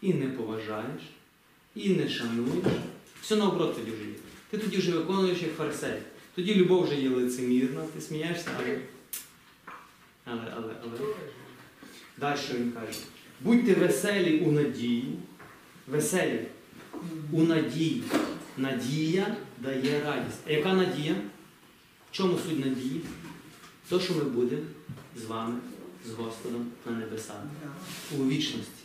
і 0.02 0.14
не 0.14 0.26
поважаєш, 0.26 1.02
і 1.74 1.88
не 1.90 2.08
шануєш. 2.08 2.64
Все 3.22 3.36
наоборот 3.36 3.76
тоді 3.76 3.90
вже 3.90 4.04
є. 4.04 4.14
Ти 4.50 4.58
тоді 4.58 4.76
вже 4.76 4.92
виконуєш 4.92 5.42
як 5.42 5.56
фарисей. 5.56 5.98
Тоді 6.34 6.54
любов 6.54 6.84
вже 6.84 6.94
є 7.00 7.08
лицемірна, 7.08 7.84
ти 7.94 8.00
смієшся, 8.00 8.50
але. 8.58 8.78
Але, 10.24 10.42
але, 10.56 10.74
але. 10.82 10.98
Далі 12.18 12.38
він 12.54 12.72
каже? 12.72 12.98
Будьте 13.40 13.74
веселі 13.74 14.38
у 14.40 14.52
надії. 14.52 15.04
Веселі 15.88 16.40
у 17.32 17.42
надії. 17.42 18.02
Надія 18.56 19.36
дає 19.58 20.04
радість. 20.04 20.38
А 20.48 20.52
яка 20.52 20.72
надія? 20.74 21.14
В 22.10 22.16
чому 22.16 22.38
суть 22.38 22.64
надії? 22.66 23.00
То, 23.88 24.00
що 24.00 24.14
ми 24.14 24.24
будемо 24.24 24.62
з 25.16 25.24
вами, 25.24 25.54
з 26.06 26.10
Господом 26.10 26.66
на 26.86 26.92
небесах 26.92 27.36
у 28.18 28.28
вічності. 28.28 28.84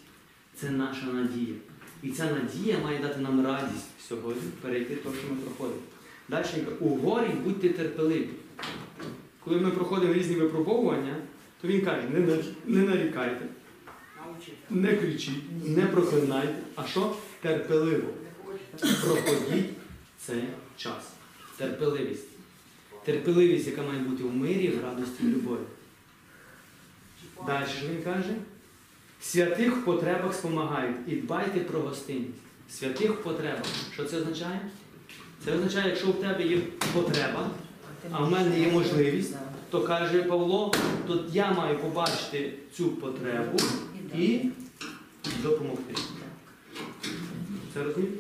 Це 0.55 0.69
наша 0.69 1.05
надія. 1.05 1.55
І 2.03 2.09
ця 2.09 2.31
надія 2.31 2.79
має 2.79 2.99
дати 2.99 3.19
нам 3.19 3.45
радість 3.45 3.87
сьогодні 4.07 4.51
перейти 4.61 4.95
те, 4.95 5.09
що 5.19 5.33
ми 5.33 5.41
проходимо. 5.41 5.81
Далі 6.29 6.45
він 6.57 6.65
каже, 6.65 6.77
у 6.79 6.89
горі 6.89 7.29
будьте 7.43 7.69
терпеливі. 7.69 8.29
Коли 9.43 9.57
ми 9.57 9.71
проходимо 9.71 10.13
різні 10.13 10.35
випробовування, 10.35 11.15
то 11.61 11.67
він 11.67 11.85
каже, 11.85 12.07
не, 12.09 12.37
не 12.65 12.87
нарікайте, 12.87 13.45
не 14.69 14.95
кричіть, 14.95 15.67
не 15.67 15.85
проклинайте, 15.85 16.55
а 16.75 16.87
що? 16.87 17.15
Терпеливо. 17.41 18.07
Проходіть 18.79 19.69
цей 20.17 20.43
час. 20.77 21.13
Терпеливість. 21.57 22.27
Терпеливість, 23.05 23.67
яка 23.67 23.81
має 23.81 23.99
бути 23.99 24.23
у 24.23 24.29
мирі, 24.29 24.67
в 24.67 24.83
радості 24.85 25.23
і 25.23 25.27
любові. 25.27 25.59
Далі 27.45 27.65
він 27.89 28.03
каже? 28.03 28.33
Святих 29.21 29.77
в 29.77 29.85
потребах 29.85 30.33
спомагають 30.33 30.95
і 31.07 31.15
дбайте 31.15 31.59
про 31.59 31.79
гостинність. 31.79 32.39
Святих 32.69 33.11
в 33.11 33.23
потребах. 33.23 33.65
Що 33.93 34.05
це 34.05 34.17
означає? 34.17 34.59
Це 35.45 35.53
означає, 35.55 35.89
якщо 35.89 36.07
в 36.07 36.21
тебе 36.21 36.43
є 36.43 36.57
потреба, 36.93 37.49
а 38.11 38.23
в 38.23 38.31
мене 38.31 38.59
є 38.59 38.71
можливість, 38.71 39.35
то 39.69 39.81
каже 39.81 40.23
Павло, 40.23 40.73
то 41.07 41.25
я 41.31 41.51
маю 41.51 41.79
побачити 41.79 42.53
цю 42.73 42.89
потребу 42.89 43.59
і 44.15 44.41
допомогти. 45.43 45.95
Це 47.73 47.83
розумієте? 47.83 48.17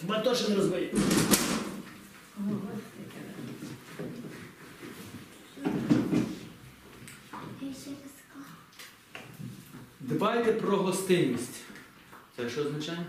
Хіба 0.00 0.18
то, 0.18 0.34
що 0.34 0.48
не 0.48 0.56
розуміє? 0.56 0.90
О, 0.94 0.94
бачите, 0.94 1.00
яке. 1.00 2.31
Дбайте 10.00 10.52
про 10.52 10.76
гостинність. 10.76 11.60
Це 12.36 12.50
що 12.50 12.60
означає? 12.60 13.06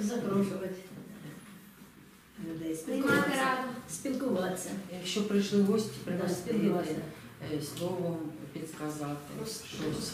Запрошувати 0.00 0.70
людей. 2.50 2.74
Приймати 2.74 2.76
Спілкуватися. 2.76 3.36
раду. 3.36 3.68
Спілкуватися. 3.90 4.70
Якщо 4.98 5.22
прийшли 5.28 5.62
гості, 5.62 5.90
Да, 6.04 6.10
пригостити 6.10 6.54
спілкуватися. 6.58 6.94
е, 7.54 7.60
словом 7.62 8.18
підсказати 8.52 9.16
щось. 9.46 10.12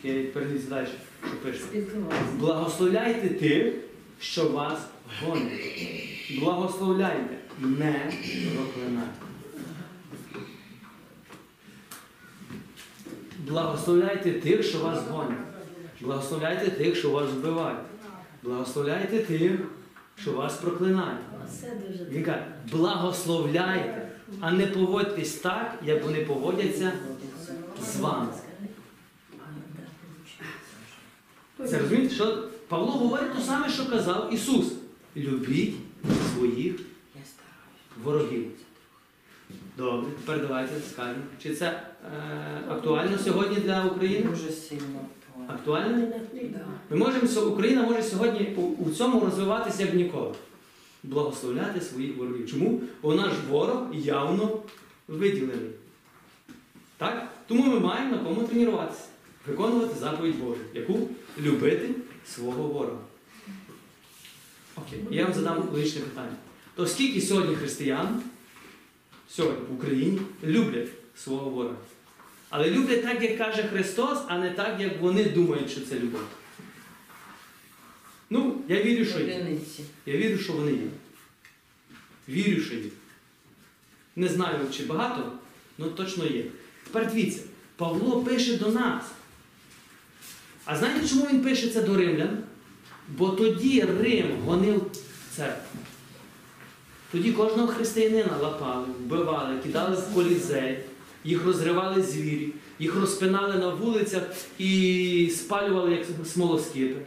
Окей, 0.00 0.26
далі, 0.68 0.88
що 1.26 1.36
пише. 1.42 1.58
Спілкуватися. 1.60 2.22
Благословляйте 2.38 3.28
тих, 3.28 3.74
що 4.20 4.48
вас 4.48 4.78
гонять. 5.22 5.60
Благословляйте, 6.40 7.38
не 7.58 8.12
проклинайте. 8.54 9.26
Благословляйте 13.38 14.32
тих, 14.32 14.62
що 14.62 14.78
вас 14.78 15.02
гонять. 15.10 15.38
Благословляйте 16.00 16.70
тих, 16.70 16.96
що 16.96 17.10
вас 17.10 17.30
вбивають. 17.30 17.78
Благословляйте 18.42 19.18
тих, 19.18 19.60
що 20.16 20.32
вас 20.32 20.54
проклинають. 20.56 21.20
Він 22.10 22.24
каже, 22.24 22.46
благословляйте, 22.72 24.08
а 24.40 24.52
не 24.52 24.66
поводьтесь 24.66 25.34
так, 25.34 25.78
як 25.84 26.04
вони 26.04 26.24
поводяться 26.24 26.92
з 27.82 27.96
вами. 27.96 28.28
Це 31.68 31.78
розумієте, 31.78 32.14
що 32.14 32.48
Павло 32.68 32.92
говорить 32.92 33.34
те 33.34 33.40
саме, 33.40 33.68
що 33.68 33.90
казав 33.90 34.34
Ісус. 34.34 34.72
Любіть 35.16 35.74
своїх 36.34 36.74
ворогів. 38.04 38.46
Добре, 39.76 40.10
тепер 40.20 40.40
давайте 40.46 40.74
скажемо. 40.90 41.22
Чи 41.42 41.54
це 41.54 41.66
е, 41.66 41.80
актуально 42.68 43.18
сьогодні 43.18 43.56
для 43.56 43.84
України? 43.84 44.30
Дуже 44.30 44.50
сильно. 44.50 45.00
актуально. 45.28 45.54
Актуально? 45.54 46.06
Да. 46.42 46.66
Ми 46.90 46.96
можемо, 46.96 47.50
Україна 47.50 47.82
може 47.82 48.02
сьогодні 48.02 48.54
у, 48.56 48.60
у 48.60 48.90
цьому 48.90 49.20
розвиватися 49.20 49.82
як 49.82 49.94
ніколи. 49.94 50.34
Благословляти 51.02 51.80
своїх 51.80 52.16
ворогів. 52.16 52.50
Чому? 52.50 52.80
Бо 53.02 53.14
наш 53.14 53.32
ворог 53.50 53.82
явно 53.94 54.58
виділений. 55.08 55.70
Так? 56.96 57.28
Тому 57.46 57.62
ми 57.62 57.80
маємо 57.80 58.16
на 58.16 58.18
кому 58.18 58.42
тренуватися. 58.42 59.04
Виконувати 59.46 59.94
заповідь 60.00 60.38
Божу, 60.38 60.60
яку 60.74 61.08
любити 61.40 61.90
свого 62.34 62.62
ворога. 62.62 62.98
Окей, 64.76 65.00
я 65.10 65.24
вам 65.24 65.34
задам 65.34 65.68
логічне 65.72 66.00
питання. 66.00 66.36
То 66.74 66.86
скільки 66.86 67.20
сьогодні 67.20 67.56
християн 67.56 68.22
сьогодні 69.28 69.66
в 69.70 69.74
Україні 69.74 70.20
люблять 70.44 70.88
свого 71.16 71.50
ворога? 71.50 71.76
Але 72.50 72.70
люблять 72.70 73.02
так, 73.02 73.22
як 73.22 73.38
каже 73.38 73.62
Христос, 73.62 74.18
а 74.28 74.38
не 74.38 74.50
так, 74.50 74.80
як 74.80 75.00
вони 75.00 75.24
думають, 75.24 75.70
що 75.70 75.80
це 75.80 75.98
любов. 75.98 76.20
Ну, 78.30 78.60
я 78.68 78.82
вірю, 78.82 79.04
що 79.04 79.20
є. 79.20 79.58
Я 80.06 80.16
вірю, 80.16 80.38
що 80.38 80.52
вони 80.52 80.72
є. 80.72 80.88
Вірю, 82.28 82.62
що 82.62 82.74
є. 82.74 82.90
Не 84.16 84.28
знаю, 84.28 84.58
чи 84.72 84.84
багато, 84.84 85.32
але 85.78 85.90
точно 85.90 86.26
є. 86.26 86.44
Тепер 86.84 87.12
дивіться, 87.12 87.42
Павло 87.76 88.22
пише 88.22 88.56
до 88.56 88.72
нас. 88.72 89.04
А 90.66 90.76
знаєте, 90.76 91.08
чому 91.08 91.26
він 91.32 91.42
пише 91.42 91.68
це 91.68 91.82
до 91.82 91.96
римлян? 91.96 92.38
Бо 93.08 93.28
тоді 93.28 93.84
Рим 94.02 94.26
гонив 94.44 94.82
церкву. 95.36 95.80
Тоді 97.12 97.32
кожного 97.32 97.68
християнина 97.68 98.36
лапали, 98.42 98.86
вбивали, 99.00 99.58
кидали 99.62 99.96
в 99.96 100.14
колізей, 100.14 100.78
їх 101.24 101.44
розривали 101.44 102.02
звірі, 102.02 102.52
їх 102.78 102.96
розпинали 102.96 103.54
на 103.54 103.68
вулицях 103.68 104.22
і 104.58 105.32
спалювали 105.36 105.92
як 105.92 106.06
смолоскипи. 106.26 107.00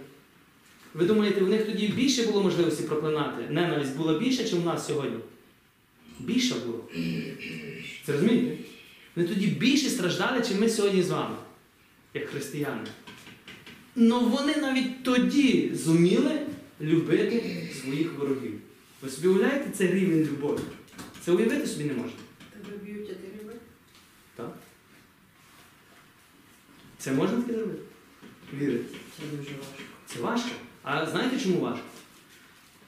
Ви 0.94 1.06
думаєте, 1.06 1.42
в 1.42 1.50
них 1.50 1.66
тоді 1.66 1.88
більше 1.88 2.24
було 2.24 2.44
можливості 2.44 2.84
проклинати? 2.84 3.44
Ненависть 3.50 3.98
була 3.98 4.20
більше, 4.20 4.44
ніж 4.44 4.54
у 4.54 4.60
нас 4.60 4.88
сьогодні? 4.88 5.20
Більше 6.20 6.56
було. 6.66 6.84
Це 8.06 8.12
розумієте? 8.12 8.58
Вони 9.16 9.28
тоді 9.28 9.48
більше 9.48 9.90
страждали, 9.90 10.44
чим 10.48 10.60
ми 10.60 10.70
сьогодні 10.70 11.04
з 11.04 11.10
вами, 11.10 11.36
як 12.14 12.30
християни. 12.30 12.88
Ну 14.02 14.20
вони 14.20 14.56
навіть 14.56 15.04
тоді 15.04 15.72
зуміли 15.76 16.40
любити 16.82 17.70
своїх 17.82 18.14
ворогів. 18.18 18.60
Ви 19.02 19.10
собі 19.10 19.28
уявляєте 19.28 19.72
цей 19.72 19.92
рівень 19.92 20.24
любові? 20.32 20.60
Це 21.22 21.32
уявити 21.32 21.68
собі 21.68 21.84
не 21.84 21.94
можна. 21.94 22.12
Тебе 22.52 22.78
б'ють, 22.78 23.10
а 23.10 23.14
ти 23.14 23.44
любиш? 23.44 23.58
Так? 24.36 24.54
Це 26.98 27.12
можна 27.12 27.42
таке 27.42 27.54
зробити? 27.54 27.80
Вірити. 28.54 28.96
Це 29.18 29.38
дуже 29.38 29.50
важко. 29.50 29.84
Це 30.06 30.20
важко. 30.20 30.50
А 30.84 31.06
знаєте 31.06 31.40
чому 31.40 31.60
важко? 31.60 31.86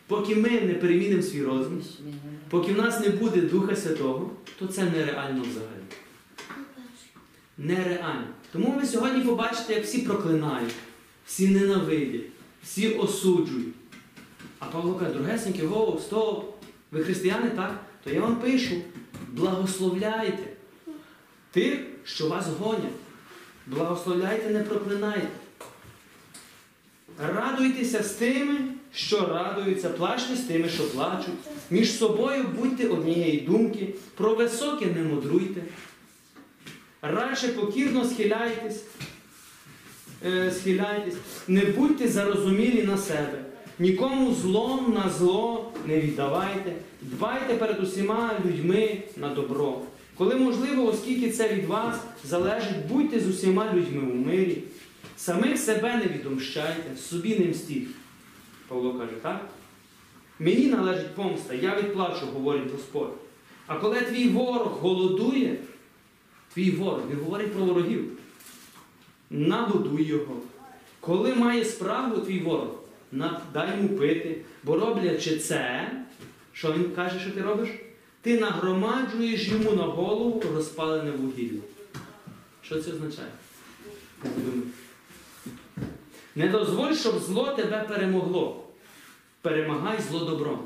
Поки 0.08 0.36
ми 0.36 0.50
не 0.50 0.74
перемінимо 0.74 1.21
свій 1.21 1.43
розум, 1.43 1.82
поки 2.50 2.74
в 2.74 2.78
нас 2.78 3.00
не 3.00 3.10
буде 3.10 3.41
Духа 3.41 3.76
Святого, 3.76 4.32
то 4.60 4.67
це 4.67 4.84
нереально 4.84 5.41
взагалі. 5.41 5.84
Нереально. 7.58 8.28
Тому 8.52 8.71
ви 8.71 8.86
сьогодні 8.88 9.24
побачите, 9.24 9.74
як 9.74 9.84
всі 9.84 10.02
проклинають, 10.02 10.74
всі 11.25 11.47
ненавидять, 11.47 12.25
всі 12.63 12.89
осуджують. 12.89 13.75
А 14.60 14.65
Павло 14.65 14.95
каже, 14.95 15.13
другесеньки, 15.13 15.65
го, 15.65 15.99
стоп, 16.03 16.55
ви 16.91 17.03
християни, 17.03 17.49
так? 17.49 17.86
То 18.03 18.10
я 18.10 18.21
вам 18.21 18.36
пишу, 18.36 18.75
благословляйте 19.31 20.43
тих, 21.51 21.79
що 22.03 22.29
вас 22.29 22.47
гонять. 22.60 22.91
Благословляйте, 23.67 24.49
не 24.49 24.60
проклинайте. 24.60 25.27
Радуйтеся 27.19 28.03
з 28.03 28.12
тими, 28.12 28.60
що 28.93 29.25
радуються, 29.27 29.89
плачте 29.89 30.36
з 30.36 30.39
тими, 30.39 30.69
що 30.69 30.89
плачуть. 30.89 31.34
Між 31.69 31.97
собою 31.97 32.45
будьте 32.60 32.88
однієї 32.88 33.39
думки, 33.39 33.93
про 34.15 34.36
високе 34.36 34.86
не 34.86 35.03
мудруйте. 35.03 35.62
Радше 37.01 37.47
покірно 37.47 38.05
схиляйтесь, 38.05 38.84
е, 40.25 40.51
схиляйтесь, 40.51 41.15
не 41.47 41.65
будьте 41.65 42.07
зарозумілі 42.07 42.84
на 42.84 42.97
себе. 42.97 43.45
Нікому 43.79 44.34
злом 44.34 44.93
на 44.93 45.10
зло 45.10 45.71
не 45.86 46.01
віддавайте, 46.01 46.73
дбайте 47.01 47.53
перед 47.53 47.84
усіма 47.84 48.31
людьми 48.45 48.97
на 49.17 49.29
добро. 49.29 49.81
Коли 50.17 50.36
можливо, 50.36 50.88
оскільки 50.88 51.31
це 51.31 51.53
від 51.53 51.65
вас 51.65 51.99
залежить, 52.23 52.88
будьте 52.89 53.19
з 53.19 53.27
усіма 53.27 53.73
людьми 53.73 54.12
у 54.12 54.15
мирі. 54.27 54.63
Самих 55.17 55.57
себе 55.57 55.95
не 55.95 56.05
відомщайте, 56.05 56.97
собі 56.97 57.39
не 57.39 57.45
мстіть. 57.45 57.88
Павло 58.67 58.93
каже, 58.93 59.12
так? 59.21 59.49
Мені 60.39 60.67
належить 60.67 61.15
помста, 61.15 61.53
я 61.53 61.75
відплачу, 61.75 62.25
говорить 62.34 62.71
Господь. 62.71 63.13
А 63.67 63.75
коли 63.75 64.01
твій 64.01 64.29
ворог 64.29 64.77
голодує, 64.81 65.57
твій 66.53 66.71
ворог, 66.71 67.01
він 67.12 67.23
говорить 67.23 67.53
про 67.53 67.65
ворогів, 67.65 68.17
нагодуй 69.32 70.04
його. 70.04 70.38
Коли 71.00 71.36
має 71.36 71.65
справу 71.65 72.22
твій 72.22 72.39
ворог, 72.39 72.70
дай 73.54 73.78
йому 73.78 73.89
пити, 73.89 74.41
бо 74.63 74.80
роблячи 74.80 75.38
це, 75.39 75.91
що 76.54 76.74
він 76.74 76.91
каже, 76.96 77.20
що 77.20 77.32
ти 77.32 77.41
робиш? 77.41 77.70
Ти 78.22 78.39
нагромаджуєш 78.39 79.48
йому 79.48 79.72
на 79.72 79.84
голову 79.84 80.44
розпалене 80.56 81.12
вугілля. 81.12 81.62
Що 82.62 82.82
це 82.82 82.91
означає? 82.91 83.28
Не 86.36 86.48
дозволь, 86.48 86.94
щоб 86.94 87.20
зло 87.20 87.48
тебе 87.48 87.86
перемогло. 87.89 88.63
Перемагай 89.41 90.00
зло 90.10 90.20
добром. 90.20 90.60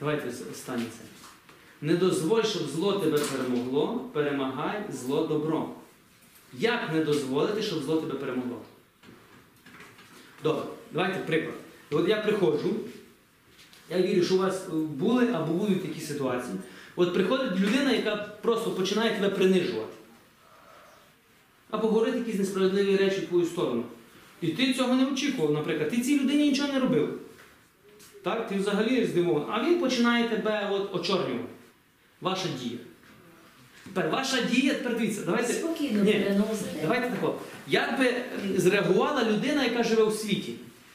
Давайте 0.00 0.28
останнє 0.28 0.84
це. 0.98 1.04
Не 1.80 1.96
дозволь, 1.96 2.42
щоб 2.42 2.62
зло 2.62 2.92
тебе 2.92 3.18
перемогло, 3.18 4.10
перемагай 4.12 4.84
зло 4.92 5.26
добром. 5.26 5.74
Як 6.58 6.92
не 6.92 7.04
дозволити, 7.04 7.62
щоб 7.62 7.82
зло 7.82 8.00
тебе 8.00 8.14
перемогло? 8.14 8.62
Добре, 10.42 10.62
давайте 10.92 11.18
приклад. 11.18 11.54
От 11.90 12.08
я 12.08 12.16
приходжу, 12.16 12.74
я 13.90 14.02
вірю, 14.02 14.22
що 14.22 14.34
у 14.34 14.38
вас 14.38 14.68
були 14.70 15.28
або 15.32 15.52
будуть 15.52 15.82
такі 15.82 16.00
ситуації. 16.00 16.54
От 16.96 17.14
приходить 17.14 17.60
людина, 17.60 17.92
яка 17.92 18.16
просто 18.16 18.70
починає 18.70 19.14
тебе 19.14 19.30
принижувати. 19.30 19.92
Або 21.70 21.88
говорити 21.88 22.18
якісь 22.18 22.38
несправедливі 22.38 22.96
речі 22.96 23.20
в 23.20 23.26
твою 23.26 23.46
сторону. 23.46 23.84
І 24.40 24.48
ти 24.48 24.74
цього 24.74 24.94
не 24.94 25.06
очікував, 25.06 25.52
наприклад. 25.52 25.90
Ти 25.90 26.00
цій 26.00 26.20
людині 26.20 26.48
нічого 26.48 26.72
не 26.72 26.80
робив. 26.80 27.20
Так? 28.22 28.48
Ти 28.48 28.56
взагалі 28.56 29.06
здивований. 29.06 29.48
А 29.50 29.64
він 29.64 29.80
починає 29.80 30.28
тебе 30.28 30.70
от 30.72 30.94
очорнювати. 30.94 31.48
Ваша 32.20 32.48
дія. 32.62 32.78
Тепер 33.96 34.10
ваша 34.10 34.36
дія, 34.52 34.74
тепер 34.74 34.98
дивіться, 34.98 35.22
давайте. 35.26 35.52
Спокійно 35.52 36.04
Ні, 36.04 36.12
переносити. 36.12 36.78
Давайте 36.82 37.10
тако. 37.10 37.34
Як 37.68 37.98
би 37.98 38.14
зреагувала 38.56 39.24
людина, 39.24 39.64
яка 39.64 39.82
живе 39.82 40.02
у 40.02 40.10
світі? 40.10 40.54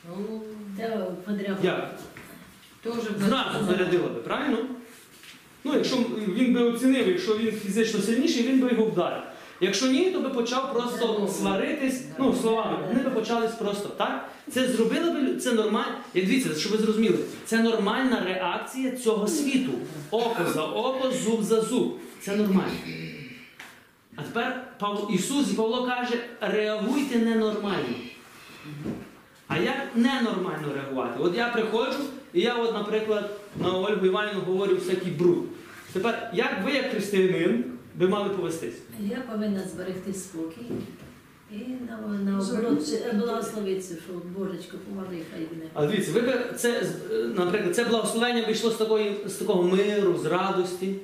Ну, 0.10 0.42
Та 0.78 0.88
подряд. 1.26 1.58
Як? 1.64 1.94
Теж 2.84 2.94
Зразу 3.28 3.66
зарядила 3.66 4.08
би, 4.08 4.20
правильно? 4.20 4.58
Ну, 5.64 5.74
якщо 5.74 5.96
він 6.28 6.54
би 6.54 6.62
оцінив, 6.64 7.08
якщо 7.08 7.38
він 7.38 7.52
фізично 7.52 8.00
сильніший, 8.02 8.44
він 8.44 8.60
би 8.60 8.70
його 8.72 8.86
вдарив. 8.86 9.24
Якщо 9.64 9.88
ні, 9.88 10.12
то 10.12 10.20
би 10.20 10.30
почав 10.30 10.74
просто 10.74 11.30
сваритись, 11.40 12.04
ну, 12.20 12.36
словами, 12.42 12.78
вони 12.88 13.04
би 13.04 13.10
почались 13.10 13.52
просто, 13.52 13.90
так? 13.90 14.30
Це 14.52 14.68
зробили 14.68 15.12
би, 15.12 15.36
це 15.36 15.54
нормально. 15.54 15.96
Як 16.14 16.26
дивіться, 16.26 16.60
щоб 16.60 16.72
ви 16.72 16.78
зрозуміли, 16.78 17.18
це 17.46 17.64
нормальна 17.64 18.24
реакція 18.26 18.92
цього 18.92 19.28
світу. 19.28 19.72
Око 20.12 20.46
за 20.54 20.64
око, 20.64 21.12
зуб 21.12 21.44
за 21.44 21.62
зуб. 21.62 22.00
Це 22.22 22.36
нормально. 22.36 22.72
А 24.16 24.22
тепер 24.22 24.68
Павло, 24.80 25.10
Ісус 25.14 25.52
і 25.52 25.56
Павло 25.56 25.88
каже, 25.88 26.14
реагуйте 26.42 27.20
ненормально. 27.20 27.96
А 29.48 29.58
як 29.58 29.78
ненормально 29.96 30.74
реагувати? 30.76 31.20
От 31.20 31.38
я 31.38 31.48
приходжу, 31.48 32.00
і 32.34 32.42
я, 32.42 32.56
от, 32.56 32.74
наприклад, 32.74 33.30
на 33.60 33.78
Ольгу 33.78 34.06
Іванівну 34.06 34.42
говорю 34.42 34.76
всякий 34.76 35.12
бруд. 35.12 35.44
Тепер, 35.94 36.32
як 36.34 36.64
ви, 36.66 36.72
як 36.72 36.92
християнин, 36.92 37.64
би 37.96 38.08
мали 38.08 38.30
повестись? 38.30 38.76
Я 39.00 39.18
повинна 39.32 39.62
зберегти 39.74 40.14
спокій. 40.14 40.66
І 41.52 41.56
на, 41.90 41.98
наоборот, 42.32 42.90
чи- 42.90 43.18
благословитися, 43.18 43.96
що 44.06 44.14
Божечко, 44.40 44.78
поможи, 44.90 45.22
хай 45.34 45.48
мене. 45.52 45.70
А 45.74 45.86
дивіться, 45.86 46.12
ви 46.12 46.40
це, 46.56 46.82
е, 47.12 47.16
наприклад, 47.36 47.76
це 47.76 47.84
благословення 47.84 48.46
вийшло 48.46 48.72
з, 48.72 48.76
такої, 48.76 49.18
з 49.26 49.34
такого 49.34 49.64
миру, 49.64 50.18
з 50.18 50.26
радості. 50.26 50.96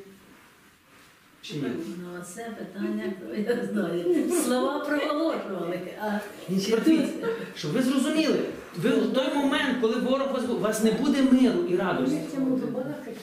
Чи 1.41 1.53
ні? 1.55 1.63
Ну, 2.01 2.23
це 2.35 2.55
питання, 2.59 3.03
я 3.47 3.67
знаю. 3.73 4.31
Слова 4.45 4.79
проголошували, 4.79 5.79
а 6.01 6.19
чи 6.49 7.07
щоб 7.55 7.71
ви 7.71 7.81
зрозуміли, 7.81 8.39
ви 8.77 8.89
в 8.89 9.13
той 9.13 9.33
момент, 9.35 9.77
коли 9.81 9.95
ворог 9.95 10.31
вас, 10.33 10.43
у 10.49 10.59
вас 10.59 10.83
не 10.83 10.91
буде 10.91 11.21
миру 11.21 11.59
і 11.69 11.75
радості. 11.75 12.21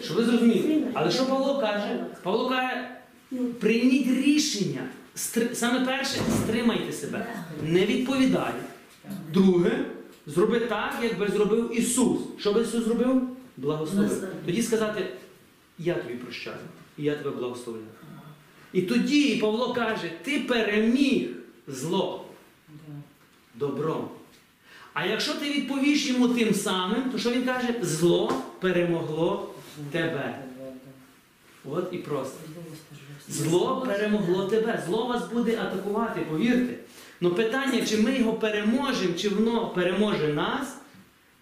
Щоб 0.03 0.17
ви 0.17 0.25
зрозуміли. 0.25 0.87
Але 0.95 1.11
що 1.11 1.27
Павло 1.27 1.61
каже? 1.61 2.05
Павло 2.23 2.49
каже, 2.49 2.89
прийміть 3.61 4.07
рішення. 4.25 4.89
Саме 5.53 5.87
перше, 5.87 6.19
стримайте 6.43 6.93
себе. 6.93 7.27
Не 7.63 7.87
відповідай. 7.87 8.53
Друге, 9.33 9.85
зроби 10.27 10.61
так, 10.61 10.99
як 11.03 11.19
би 11.19 11.29
зробив 11.29 11.79
Ісус. 11.79 12.21
Що 12.39 12.53
би 12.53 12.63
Ісус 12.63 12.85
зробив? 12.85 13.23
Благословив. 13.57 14.09
Благословив. 14.09 14.37
Тоді 14.47 14.63
сказати, 14.63 15.07
я 15.79 15.95
тобі 15.95 16.15
прощаю, 16.15 16.57
і 16.99 17.03
я 17.03 17.15
тебе 17.17 17.31
благословляю. 17.31 17.87
І 18.73 18.83
тоді 18.83 19.37
Павло 19.37 19.75
каже, 19.75 20.13
ти 20.23 20.41
переміг 20.41 21.29
зло 21.69 22.25
добром. 23.55 24.09
А 24.93 25.07
якщо 25.07 25.35
ти 25.35 25.51
відповіш 25.51 26.07
йому 26.07 26.29
тим 26.29 26.55
самим, 26.55 27.03
то 27.13 27.19
що 27.19 27.31
він 27.31 27.45
каже? 27.45 27.75
Зло 27.83 28.43
перемогло 28.61 29.55
тебе. 29.91 30.43
От 31.71 31.89
і 31.93 31.99
просто. 31.99 32.39
Зло 33.29 33.83
перемогло 33.87 34.45
тебе. 34.45 34.83
Зло 34.87 35.07
вас 35.07 35.29
буде 35.33 35.59
атакувати, 35.59 36.21
повірте. 36.31 36.75
Ну 37.21 37.31
питання, 37.31 37.87
чи 37.87 37.97
ми 37.97 38.19
його 38.19 38.33
переможемо, 38.33 39.15
чи 39.19 39.29
воно 39.29 39.69
переможе 39.69 40.29
нас, 40.29 40.77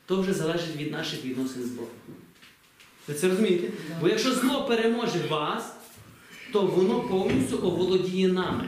то 0.07 0.21
вже 0.21 0.33
залежить 0.33 0.77
від 0.77 0.93
наших 0.93 1.25
відносин 1.25 1.63
з 1.63 1.69
Богом. 1.69 1.91
Ви 3.09 3.15
це 3.15 3.29
розумієте? 3.29 3.69
Бо 4.01 4.09
якщо 4.09 4.35
зло 4.35 4.65
переможе 4.65 5.19
вас, 5.31 5.73
то 6.53 6.63
воно 6.63 7.01
повністю 7.01 7.59
оволодіє 7.59 8.29
нами. 8.29 8.65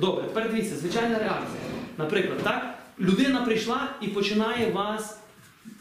Добре, 0.00 0.22
тепер 0.22 0.50
дивіться, 0.50 0.76
звичайна 0.76 1.18
реакція. 1.18 1.62
Наприклад, 1.98 2.38
так, 2.42 2.78
людина 3.00 3.40
прийшла 3.42 3.88
і 4.00 4.08
починає 4.08 4.70
вас 4.70 5.18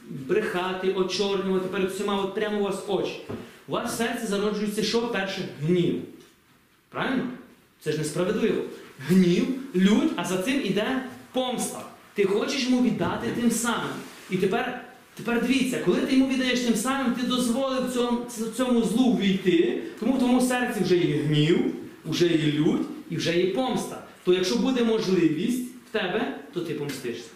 брехати, 0.10 0.94
очорнювати 0.94 1.68
перед 1.68 1.90
всіма, 1.90 2.22
от 2.22 2.36
прямо 2.36 2.60
у 2.60 2.64
вас 2.64 2.84
очі. 2.88 3.22
У 3.68 3.72
вас 3.72 3.94
в 3.94 3.98
серці 3.98 4.26
зароджується 4.26 4.84
що 4.84 5.02
перше? 5.02 5.50
Гнів. 5.62 6.02
Правильно? 6.92 7.24
Це 7.80 7.92
ж 7.92 7.98
несправедливо. 7.98 8.62
Гнів, 9.08 9.48
лють, 9.76 10.12
а 10.16 10.26
за 10.26 10.38
цим 10.38 10.62
іде 10.66 11.04
помста. 11.32 11.86
Ти 12.14 12.26
хочеш 12.26 12.64
йому 12.64 12.82
віддати 12.84 13.28
тим 13.42 13.52
самим. 13.52 13.90
І 14.30 14.38
тепер, 14.38 14.86
тепер 15.16 15.42
дивіться, 15.42 15.82
коли 15.86 16.02
ти 16.02 16.16
йому 16.16 16.30
віддаєш 16.30 16.60
тим 16.60 16.76
самим, 16.76 17.14
ти 17.14 17.28
дозволив 17.28 17.94
цьому, 17.94 18.26
цьому 18.58 18.84
злу 18.84 19.18
війти, 19.18 19.84
тому 20.00 20.14
в 20.14 20.18
твоєму 20.18 20.42
серці 20.42 20.84
вже 20.84 20.98
є 20.98 21.18
гнів, 21.18 21.74
вже 22.06 22.28
є 22.28 22.52
лють 22.52 22.88
і 23.10 23.16
вже 23.16 23.38
є 23.38 23.48
помста. 23.48 24.04
То 24.24 24.34
якщо 24.34 24.56
буде 24.56 24.84
можливість 24.84 25.70
в 25.90 25.92
тебе, 25.92 26.40
то 26.54 26.60
ти 26.60 26.74
помстишся. 26.74 27.30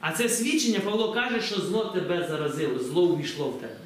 А 0.00 0.12
це 0.12 0.28
свідчення 0.28 0.80
Павло 0.80 1.12
каже, 1.12 1.40
що 1.40 1.60
зло 1.60 1.84
тебе 1.84 2.26
заразило, 2.30 2.78
зло 2.78 3.02
увійшло 3.02 3.48
в 3.48 3.60
тебе. 3.60 3.76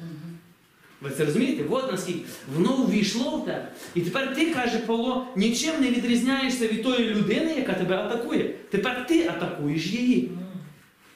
Ви 1.01 1.09
це 1.09 1.25
розумієте? 1.25 1.63
От 1.69 1.91
наскільки 1.91 2.25
воно 2.55 2.75
увійшло 2.75 3.37
в 3.37 3.45
тебе. 3.45 3.71
І 3.95 4.01
тепер 4.01 4.35
ти, 4.35 4.53
каже 4.53 4.79
Павло, 4.79 5.27
нічим 5.35 5.81
не 5.81 5.89
відрізняєшся 5.91 6.67
від 6.67 6.83
тої 6.83 7.09
людини, 7.09 7.53
яка 7.57 7.73
тебе 7.73 7.95
атакує. 7.95 8.53
Тепер 8.69 9.07
ти 9.07 9.27
атакуєш 9.27 9.85
її. 9.85 10.31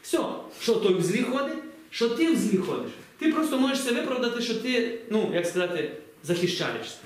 Все, 0.02 0.20
що 0.62 0.76
той 0.76 0.94
в 0.94 1.02
злі 1.02 1.22
ходить, 1.22 1.58
що 1.90 2.10
ти 2.10 2.32
в 2.32 2.38
злі 2.38 2.58
ходиш. 2.58 2.92
Ти 3.20 3.32
просто 3.34 3.60
можеш 3.60 3.84
це 3.84 3.92
виправдати, 3.92 4.42
що 4.42 4.56
ти, 4.56 5.00
ну, 5.12 5.32
як 5.34 5.46
сказати, 5.48 5.92
захищаєшся. 6.24 6.98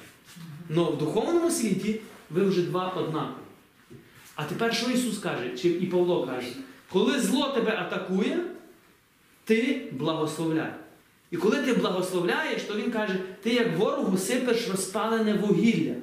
Но 0.69 0.85
в 0.85 0.97
духовному 0.97 1.51
світі 1.51 1.99
ви 2.29 2.43
вже 2.43 2.61
два 2.61 2.87
однакові. 2.87 3.45
А 4.35 4.43
тепер 4.43 4.75
що 4.75 4.91
Ісус 4.91 5.17
каже, 5.17 5.57
чи 5.57 5.69
і 5.69 5.85
Павло 5.85 6.27
каже? 6.27 6.47
Коли 6.91 7.19
зло 7.19 7.47
тебе 7.47 7.77
атакує, 7.77 8.39
ти 9.43 9.87
благословляй. 9.91 10.73
І 11.31 11.37
коли 11.37 11.57
ти 11.57 11.73
благословляєш, 11.73 12.61
то 12.61 12.75
він 12.75 12.91
каже, 12.91 13.15
ти 13.43 13.53
як 13.53 13.77
ворогу 13.77 14.17
сипеш 14.17 14.69
розпалене 14.69 15.33
вугілля 15.33 15.93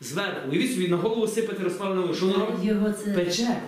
зверху. 0.00 0.50
Уявіть 0.50 0.72
собі, 0.72 0.88
на 0.88 0.96
голову 0.96 1.26
сипати 1.28 1.62
розпалене 1.62 2.00
вугілля. 2.00 2.16
Що 2.16 2.26
воно 2.26 2.46
робить? 2.46 2.64
Його 2.64 2.92
це 2.92 3.10
Пече. 3.10 3.60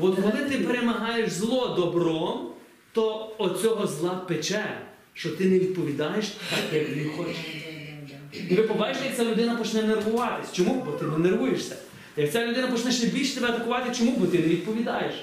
От 0.00 0.16
коли 0.16 0.44
ти 0.50 0.58
перемагаєш 0.58 1.30
зло 1.30 1.74
добром, 1.76 2.50
то 2.92 3.34
оцього 3.38 3.86
зла 3.86 4.14
пече, 4.14 4.80
що 5.14 5.30
ти 5.30 5.44
не 5.44 5.58
відповідаєш 5.58 6.26
так, 6.28 6.80
як 6.80 6.88
він 6.88 7.10
хоче. 7.16 7.38
І 8.50 8.54
ви 8.54 8.62
побачите, 8.62 9.06
як 9.06 9.16
ця 9.16 9.24
людина 9.24 9.54
почне 9.54 9.82
нервуватись. 9.82 10.52
Чому? 10.52 10.82
Бо 10.86 10.92
ти 10.92 11.04
не 11.04 11.18
нервуєшся. 11.18 11.76
Як 12.16 12.32
ця 12.32 12.46
людина 12.46 12.66
почне 12.66 12.92
ще 12.92 13.06
більше 13.06 13.34
тебе 13.34 13.48
атакувати, 13.48 13.94
чому? 13.94 14.16
Бо 14.16 14.26
ти 14.26 14.38
не 14.38 14.44
відповідаєш. 14.44 15.14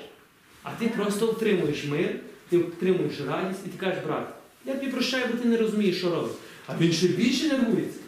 А 0.64 0.70
ти 0.80 0.88
просто 0.88 1.30
отримуєш 1.30 1.86
мир, 1.86 2.16
ти 2.50 2.58
отримуєш 2.58 3.14
радість 3.28 3.60
і 3.66 3.70
ти 3.70 3.78
кажеш, 3.78 4.04
брат, 4.08 4.28
я 4.68 4.76
тобі 4.76 4.92
прощаю, 4.92 5.26
бо 5.32 5.38
ти 5.38 5.48
не 5.48 5.58
розумієш, 5.58 5.98
що 5.98 6.16
робиш. 6.16 6.32
А 6.68 6.78
він 6.78 6.94
ще 6.94 7.08
більше 7.08 7.48
нервується. 7.48 8.00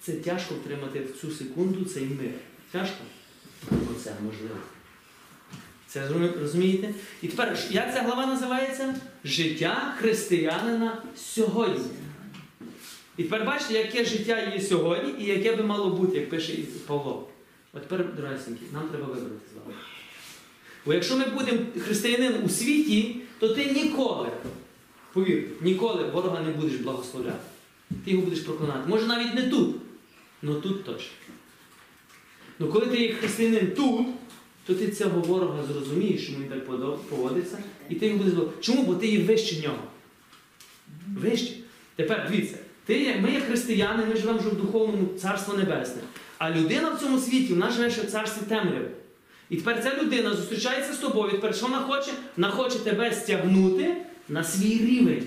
Це 0.00 0.12
тяжко 0.12 0.54
втримати 0.54 1.00
в 1.00 1.20
цю 1.20 1.30
секунду 1.30 1.84
цей 1.84 2.04
мир. 2.04 2.30
Тяжко? 2.72 3.04
Оце 3.70 4.14
можливо. 4.24 4.56
Це 5.86 6.08
розумієте? 6.40 6.94
І 7.22 7.28
тепер, 7.28 7.58
як 7.70 7.94
ця 7.94 8.02
глава 8.02 8.26
називається? 8.26 8.94
Життя 9.24 9.94
християнина 9.98 11.02
сьогодні. 11.16 11.84
І 13.16 13.22
тепер 13.22 13.44
бачите, 13.44 13.74
яке 13.74 14.04
життя 14.04 14.52
є 14.54 14.60
сьогодні 14.60 15.24
і 15.24 15.26
яке 15.26 15.56
би 15.56 15.62
мало 15.62 15.90
бути, 15.90 16.18
як 16.18 16.30
пише 16.30 16.52
Павло. 16.86 17.28
От 17.72 17.82
тепер, 17.82 18.14
дорогесенькі, 18.16 18.62
нам 18.72 18.88
треба 18.88 19.06
вибрати 19.06 19.46
з 19.52 19.58
вами. 19.58 19.78
Бо 20.86 20.94
якщо 20.94 21.16
ми 21.16 21.24
будемо 21.24 21.58
християнин 21.84 22.34
у 22.44 22.48
світі, 22.48 23.16
то 23.38 23.48
ти 23.48 23.64
ніколи, 23.64 24.28
повір, 25.16 25.44
ніколи 25.60 26.04
ворога 26.04 26.40
не 26.40 26.50
будеш 26.52 26.76
благословляти. 26.76 27.38
Ти 28.04 28.10
його 28.10 28.22
будеш 28.22 28.40
проклинати. 28.40 28.80
Може 28.88 29.06
навіть 29.06 29.34
не 29.34 29.42
тут, 29.42 29.76
але 30.42 30.60
тут 30.60 30.84
точно. 30.84 31.10
Ну 32.58 32.68
коли 32.68 32.86
ти 32.86 33.00
є 33.00 33.14
християнин 33.14 33.72
тут, 33.76 34.06
то 34.66 34.74
ти 34.74 34.88
цього 34.88 35.20
ворога 35.20 35.64
зрозумієш, 35.72 36.22
що 36.22 36.32
він 36.32 36.44
так 36.44 36.66
поводиться, 37.08 37.58
і 37.90 37.94
ти 37.94 38.06
його 38.06 38.18
будеш 38.18 38.34
зловити. 38.34 38.56
Чому? 38.60 38.82
Бо 38.82 38.94
ти 38.94 39.06
є 39.06 39.24
вище 39.24 39.62
нього. 39.62 39.78
Вище. 41.16 41.52
Тепер 41.96 42.28
дивіться, 42.30 42.58
ти, 42.86 43.02
є- 43.02 43.18
ми, 43.22 43.32
як 43.32 43.42
християни, 43.42 44.04
ми 44.04 44.16
живемо 44.16 44.38
вже 44.38 44.48
в 44.48 44.56
духовному 44.56 45.08
царство 45.20 45.54
небесне. 45.54 46.02
А 46.38 46.50
людина 46.50 46.90
в 46.90 47.00
цьому 47.00 47.18
світі, 47.18 47.52
вона 47.52 47.70
живе 47.70 47.90
ще 47.90 48.02
в 48.02 48.10
царстві 48.10 48.42
темряви. 48.48 48.90
І 49.50 49.56
тепер 49.56 49.82
ця 49.82 50.02
людина 50.02 50.34
зустрічається 50.34 50.92
з 50.92 50.98
тобою, 50.98 51.30
тепер 51.30 51.54
що 51.54 51.66
вона 51.66 51.78
хоче? 51.80 52.10
Вона 52.36 52.50
хоче 52.50 52.78
тебе 52.78 53.12
стягнути 53.12 53.96
на 54.28 54.44
свій 54.44 54.78
рівень. 54.78 55.24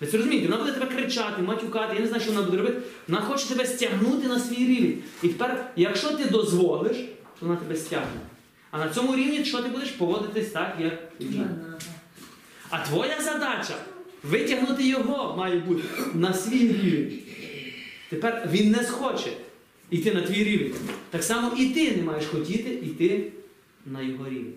Ви 0.00 0.06
це 0.06 0.16
розумієте? 0.16 0.48
Вона 0.48 0.62
буде 0.62 0.72
тебе 0.72 0.86
кричати, 0.86 1.42
матюкати, 1.42 1.94
я 1.94 2.00
не 2.00 2.06
знаю, 2.06 2.22
що 2.22 2.32
вона 2.32 2.44
буде 2.44 2.56
робити. 2.56 2.80
Вона 3.08 3.20
хоче 3.20 3.48
тебе 3.48 3.66
стягнути 3.66 4.28
на 4.28 4.40
свій 4.40 4.66
рівень. 4.66 4.98
І 5.22 5.28
тепер, 5.28 5.72
якщо 5.76 6.10
ти 6.10 6.24
дозволиш, 6.24 6.96
то 7.40 7.46
вона 7.46 7.56
тебе 7.56 7.76
стягне. 7.76 8.20
А 8.70 8.78
на 8.78 8.88
цьому 8.88 9.16
рівні 9.16 9.44
що 9.44 9.62
ти 9.62 9.68
будеш 9.68 9.90
поводитись 9.90 10.50
так, 10.50 10.76
як 10.80 11.12
він. 11.20 11.46
А 12.70 12.78
твоя 12.86 13.20
задача 13.20 13.74
витягнути 14.22 14.88
його 14.88 15.36
має 15.36 15.58
бути 15.58 15.82
на 16.14 16.34
свій 16.34 16.68
рівень. 16.68 17.18
Тепер 18.10 18.48
він 18.52 18.70
не 18.70 18.82
схоче 18.82 19.30
йти 19.90 20.14
на 20.14 20.20
твій 20.20 20.44
рівень. 20.44 20.74
Так 21.10 21.24
само 21.24 21.56
і 21.56 21.66
ти 21.66 21.96
не 21.96 22.02
маєш 22.02 22.26
хотіти 22.26 22.70
йти 22.70 23.32
на 23.86 24.02
його 24.02 24.28
рівень. 24.28 24.54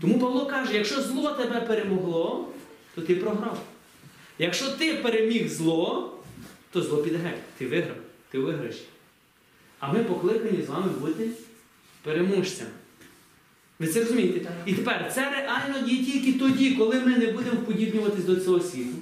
Тому 0.00 0.18
Павло 0.18 0.46
каже, 0.46 0.74
якщо 0.74 1.02
зло 1.02 1.30
тебе 1.30 1.60
перемогло, 1.60 2.48
то 2.94 3.00
ти 3.02 3.14
програв. 3.14 3.62
Якщо 4.38 4.68
ти 4.70 4.94
переміг 4.94 5.48
зло, 5.48 6.12
то 6.70 6.82
зло 6.82 6.96
піде 6.96 7.16
геть. 7.16 7.40
Ти 7.58 7.66
виграв, 7.66 7.96
ти 8.30 8.38
виграєш. 8.38 8.76
А 9.78 9.92
ми 9.92 10.04
покликані 10.04 10.62
з 10.62 10.68
вами 10.68 10.88
бути 11.00 11.30
переможцями. 12.02 12.70
Ви 13.78 13.86
це 13.86 14.00
розумієте? 14.00 14.50
І 14.66 14.72
тепер 14.72 15.12
це 15.14 15.30
реально 15.30 15.88
є 15.88 16.04
тільки 16.04 16.38
тоді, 16.38 16.70
коли 16.70 17.00
ми 17.00 17.16
не 17.16 17.26
будемо 17.26 17.60
вподібнюватись 17.60 18.24
до 18.24 18.36
цього 18.36 18.60
світу. 18.60 18.96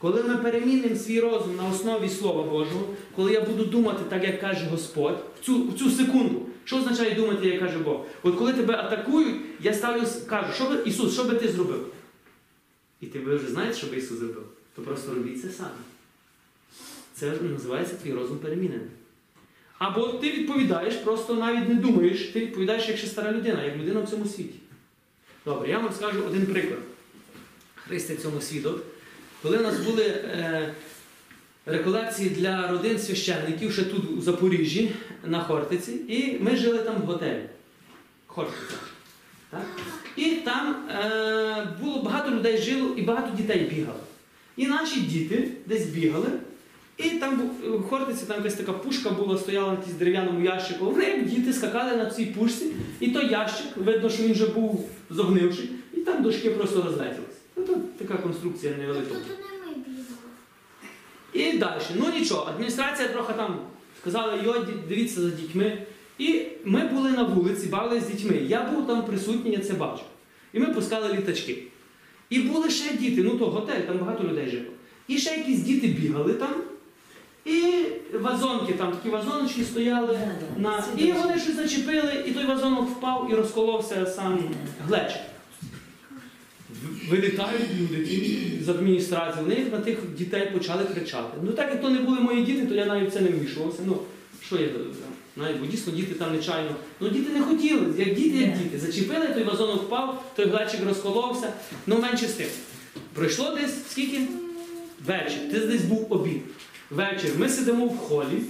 Коли 0.00 0.22
ми 0.22 0.36
перемінимо 0.36 0.96
свій 0.96 1.20
розум 1.20 1.56
на 1.56 1.68
основі 1.68 2.08
Слова 2.08 2.42
Божого, 2.42 2.94
коли 3.16 3.32
я 3.32 3.40
буду 3.40 3.64
думати 3.64 4.02
так, 4.08 4.24
як 4.24 4.40
каже 4.40 4.66
Господь, 4.70 5.24
в 5.40 5.44
цю, 5.44 5.68
в 5.68 5.78
цю 5.78 5.90
секунду. 5.90 6.46
Що 6.64 6.76
означає 6.76 7.14
думати, 7.14 7.46
як 7.46 7.60
каже 7.60 7.78
Бог? 7.78 8.04
От 8.22 8.36
коли 8.36 8.52
тебе 8.52 8.74
атакують, 8.74 9.36
я 9.60 9.74
ставлю, 9.74 10.06
кажу, 10.26 10.52
що 10.52 10.70
би, 10.70 10.82
Ісус, 10.84 11.12
що 11.14 11.24
би 11.24 11.34
ти 11.34 11.48
зробив? 11.48 11.86
І 13.00 13.06
ти 13.06 13.18
вже 13.18 13.50
знаєте, 13.50 13.74
що 13.78 13.86
би 13.86 13.96
Ісус 13.96 14.18
зробив? 14.18 14.46
То 14.74 14.82
просто 14.82 15.14
робіть 15.14 15.42
це 15.42 15.48
самі. 15.48 15.70
Це 17.14 17.32
називається 17.52 17.94
твій 18.02 18.12
розум 18.12 18.38
перемінений. 18.38 18.88
Або 19.78 20.08
ти 20.08 20.30
відповідаєш, 20.30 20.94
просто 20.94 21.34
навіть 21.34 21.68
не 21.68 21.74
думаєш, 21.74 22.28
ти 22.28 22.40
відповідаєш 22.40 22.88
як 22.88 22.96
ще 22.96 23.06
стара 23.06 23.32
людина, 23.32 23.64
як 23.64 23.76
людина 23.76 24.00
в 24.00 24.10
цьому 24.10 24.26
світі. 24.26 24.58
Добре, 25.44 25.70
я 25.70 25.78
вам 25.78 25.92
скажу 25.92 26.24
один 26.26 26.46
приклад. 26.46 26.80
Христи 27.74 28.16
цьому 28.16 28.40
свідок. 28.40 28.82
Коли 29.42 29.58
у 29.58 29.62
нас 29.62 29.78
були 29.80 30.02
е, 30.04 30.74
реколекції 31.66 32.30
для 32.30 32.68
родин 32.70 32.98
священників, 32.98 33.72
ще 33.72 33.82
тут 33.82 34.10
у 34.18 34.20
Запоріжжі, 34.20 34.92
на 35.24 35.40
Хортиці, 35.40 35.92
і 36.08 36.38
ми 36.40 36.56
жили 36.56 36.78
там 36.78 36.94
в 37.02 37.04
готелі. 37.04 37.42
Хортиця. 38.26 38.76
І 40.16 40.24
там 40.30 40.76
е, 40.90 41.66
було 41.82 42.02
багато 42.02 42.30
людей 42.30 42.58
жило 42.58 42.94
і 42.96 43.02
багато 43.02 43.36
дітей 43.36 43.70
бігало. 43.74 44.00
І 44.56 44.66
наші 44.66 45.00
діти 45.00 45.48
десь 45.66 45.86
бігали, 45.86 46.28
і 46.96 47.10
там 47.10 47.36
був- 47.36 47.78
в 47.80 47.82
Хортиці 47.88 48.24
там 48.26 48.36
якась 48.36 48.54
така 48.54 48.72
пушка 48.72 49.10
була, 49.10 49.38
стояла 49.38 49.66
на 49.72 49.78
якійсь 49.78 49.94
дерев'яному 49.94 50.44
ящику. 50.44 50.84
Вони 50.84 51.04
як 51.04 51.26
діти 51.26 51.52
скакали 51.52 51.96
на 51.96 52.10
цій 52.10 52.24
пушці, 52.26 52.66
і 53.00 53.10
той 53.10 53.30
ящик, 53.30 53.66
видно, 53.76 54.10
що 54.10 54.22
він 54.22 54.32
вже 54.32 54.46
був 54.46 54.88
зогнивший, 55.10 55.70
і 55.94 56.00
там 56.00 56.22
дошки 56.22 56.50
просто 56.50 56.82
розлетілися. 56.82 57.29
Ну, 57.70 57.82
така 57.98 58.14
конструкція 58.14 58.76
невелика. 58.76 59.06
Тобто 59.08 59.28
не 59.28 59.70
ми. 59.70 59.76
І 61.32 61.58
далі. 61.58 61.80
Ну 61.94 62.06
нічого, 62.18 62.50
адміністрація 62.50 63.08
трохи 63.08 63.32
там 63.32 63.58
сказала, 64.00 64.42
йо, 64.42 64.66
дивіться 64.88 65.20
за 65.20 65.30
дітьми. 65.30 65.86
І 66.18 66.42
ми 66.64 66.86
були 66.86 67.10
на 67.10 67.22
вулиці, 67.22 67.66
бавилися 67.66 68.06
з 68.06 68.10
дітьми. 68.10 68.36
Я 68.36 68.62
був 68.62 68.86
там 68.86 69.04
присутній, 69.04 69.52
я 69.52 69.58
це 69.58 69.72
бачив. 69.72 70.04
І 70.52 70.60
ми 70.60 70.66
пускали 70.66 71.12
літачки. 71.12 71.62
І 72.30 72.38
були 72.38 72.70
ще 72.70 72.96
діти, 72.96 73.22
ну 73.22 73.30
то 73.38 73.46
готель, 73.46 73.80
там 73.80 73.98
багато 73.98 74.24
людей 74.24 74.50
жило. 74.50 74.70
І 75.08 75.18
ще 75.18 75.30
якісь 75.30 75.60
діти 75.60 75.86
бігали 75.86 76.34
там. 76.34 76.54
І 77.44 77.72
вазонки, 78.20 78.72
там 78.72 78.92
такі 78.92 79.08
вазоночки 79.08 79.64
стояли. 79.64 80.18
На... 80.56 80.84
І 80.96 81.12
вони 81.12 81.38
щось 81.38 81.56
зачепили, 81.56 82.24
і 82.26 82.30
той 82.30 82.46
вазонок 82.46 82.88
впав 82.88 83.28
і 83.30 83.34
розколовся 83.34 84.06
сам 84.06 84.38
глечик. 84.86 85.20
Вилітають 87.10 87.70
люди 87.80 88.08
з 88.64 88.68
адміністрації, 88.68 89.44
вони 89.44 89.64
на 89.72 89.78
тих 89.78 89.98
дітей 90.18 90.50
почали 90.52 90.84
кричати. 90.84 91.38
Ну 91.42 91.52
так 91.52 91.70
як 91.70 91.80
то 91.80 91.90
не 91.90 91.98
були 91.98 92.20
мої 92.20 92.44
діти, 92.44 92.66
то 92.66 92.74
я 92.74 92.86
навіть 92.86 93.12
це 93.12 93.20
не 93.20 93.28
вмішувався. 93.28 93.78
Ну, 93.86 93.98
що 94.46 94.56
я 94.56 94.68
Навіть, 95.36 95.60
бо 95.60 95.66
дійсно 95.66 95.92
діти 95.92 96.14
там 96.14 96.36
нечайно. 96.36 96.70
Ну 97.00 97.08
діти 97.08 97.32
не 97.32 97.42
хотіли, 97.42 97.94
як 97.98 98.14
діти, 98.14 98.38
як 98.38 98.58
діти. 98.58 98.78
Зачепили, 98.78 99.26
той 99.26 99.42
вазон 99.42 99.76
впав, 99.76 100.32
той 100.36 100.46
глечик 100.46 100.80
розколовся. 100.88 101.52
Ну 101.86 101.98
менше 101.98 102.28
з 102.28 102.32
тим. 102.32 102.46
Пройшло 103.14 103.56
десь 103.60 103.90
скільки? 103.90 104.20
Вечір. 105.06 105.38
Ти 105.52 105.58
десь 105.58 105.84
був 105.84 106.06
обід. 106.10 106.42
Вечір. 106.90 107.30
Ми 107.38 107.48
сидимо 107.48 107.86
в 107.86 107.98
холі. 107.98 108.42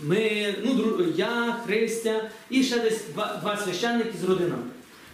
Ми, 0.00 0.54
ну, 0.64 0.96
я, 1.16 1.56
Христя 1.66 2.30
і 2.50 2.62
ще 2.62 2.78
десь 2.78 3.00
два, 3.14 3.40
два 3.42 3.56
священники 3.56 4.12
з 4.20 4.24
родинами. 4.24 4.62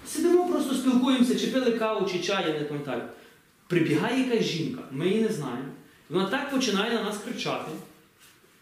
Сидимо, 0.06 0.48
просто 0.48 0.74
спілкуємося, 0.74 1.38
чи 1.38 1.46
пили 1.46 1.72
каву, 1.72 2.08
чи 2.12 2.18
чай, 2.18 2.44
я 2.48 2.58
не 2.58 2.64
пам'ятаю. 2.64 3.02
Прибігає 3.66 4.28
якась 4.28 4.46
жінка, 4.46 4.82
ми 4.90 5.08
її 5.08 5.22
не 5.22 5.28
знаємо. 5.28 5.68
Вона 6.08 6.26
так 6.26 6.50
починає 6.50 6.94
на 6.94 7.02
нас 7.02 7.18
кричати. 7.24 7.70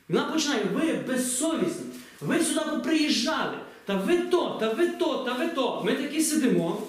Вона 0.09 0.25
починає, 0.25 0.65
ви 0.75 0.93
безсовісні, 0.93 1.87
ви 2.21 2.41
сюди 2.41 2.61
приїжджали, 2.85 3.55
та 3.85 3.97
ви 3.97 4.19
то, 4.19 4.57
та 4.61 4.73
ви 4.73 4.87
то, 4.89 5.17
та 5.17 5.33
ви 5.33 5.49
то. 5.49 5.83
Ми 5.85 5.93
такі 5.93 6.23
сидимо. 6.23 6.83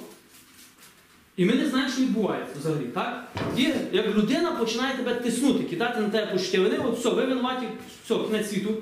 І 1.37 1.45
ми 1.45 1.53
не 1.53 1.69
знаємо, 1.69 1.91
що 1.91 2.01
відбувається 2.01 2.55
взагалі, 2.59 2.85
так? 2.85 3.27
І 3.57 3.61
як 3.91 4.15
людина 4.15 4.51
починає 4.51 4.95
тебе 4.97 5.15
тиснути, 5.15 5.63
кидати 5.63 5.99
на 5.99 6.09
тебе 6.09 6.31
почуття 6.31 6.61
вини, 6.61 6.77
от 6.77 6.99
все, 6.99 7.09
ви 7.09 7.25
винуваті, 7.25 7.67
все, 8.05 8.15
кінець 8.15 8.49
світу. 8.49 8.77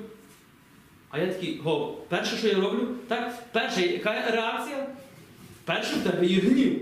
А 1.10 1.18
я 1.18 1.26
такий, 1.26 1.60
го, 1.64 1.98
перше, 2.08 2.36
що 2.36 2.48
я 2.48 2.54
роблю, 2.54 2.88
так? 3.08 3.34
Перша, 3.52 3.80
яка 3.80 4.30
реакція? 4.30 4.86
Перше 5.70 5.96
в 5.96 6.10
тебе 6.10 6.26
є 6.26 6.40
гнів. 6.40 6.80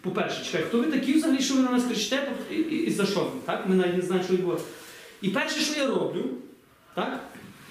По-перше, 0.00 0.44
чекай, 0.44 0.62
хто 0.62 0.78
ви 0.78 0.86
такі 0.86 1.12
взагалі, 1.12 1.42
що 1.42 1.54
ви 1.54 1.60
на 1.60 1.70
нас 1.70 1.84
кричите 1.84 2.32
і, 2.50 2.54
і, 2.54 2.86
і 2.86 2.90
за 2.90 3.06
що? 3.06 3.32
Так? 3.44 3.64
Ми 3.68 3.74
навіть 3.74 3.96
не 3.96 4.02
знаємо, 4.02 4.24
що 4.24 4.34
відбувається. 4.34 4.68
І 5.22 5.28
перше, 5.28 5.60
що 5.60 5.80
я 5.80 5.86
роблю, 5.86 6.24
так? 6.94 7.20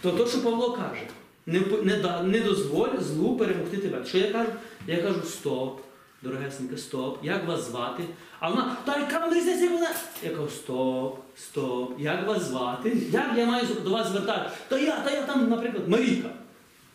то 0.01 0.11
то, 0.11 0.27
що 0.27 0.43
Павло 0.43 0.71
каже, 0.71 1.01
не, 1.45 1.59
не, 1.83 2.23
не 2.23 2.39
дозволь 2.39 2.99
злу 2.99 3.37
перемогти 3.37 3.77
тебе. 3.77 4.05
Що 4.05 4.17
я 4.17 4.31
кажу? 4.31 4.49
Я 4.87 4.97
кажу, 4.97 5.21
стоп, 5.23 5.81
дорогесенька, 6.21 6.77
стоп, 6.77 7.19
як 7.23 7.47
вас 7.47 7.67
звати? 7.67 8.03
А 8.39 8.49
вона, 8.49 8.77
та 8.85 8.99
яка 8.99 9.19
вам 9.19 9.33
різниця, 9.33 9.69
вона? 9.69 9.89
Я 10.23 10.29
кажу, 10.29 10.49
стоп, 10.49 11.19
стоп, 11.37 11.99
як 11.99 12.27
вас 12.27 12.43
звати? 12.43 12.97
Як 13.11 13.31
я 13.37 13.45
маю 13.45 13.67
до 13.83 13.89
вас 13.89 14.07
звертати? 14.07 14.49
Та 14.67 14.79
я, 14.79 14.99
та 14.99 15.11
я 15.11 15.21
там, 15.21 15.49
наприклад, 15.49 15.87
Марійка. 15.87 16.29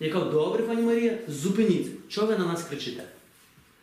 Я 0.01 0.13
кажу, 0.13 0.31
добре, 0.31 0.63
пані 0.63 0.83
Марія, 0.83 1.19
зупиніться. 1.29 1.93
Чого 2.09 2.27
ви 2.27 2.39
на 2.39 2.47
нас 2.47 2.65
кричите? 2.65 3.03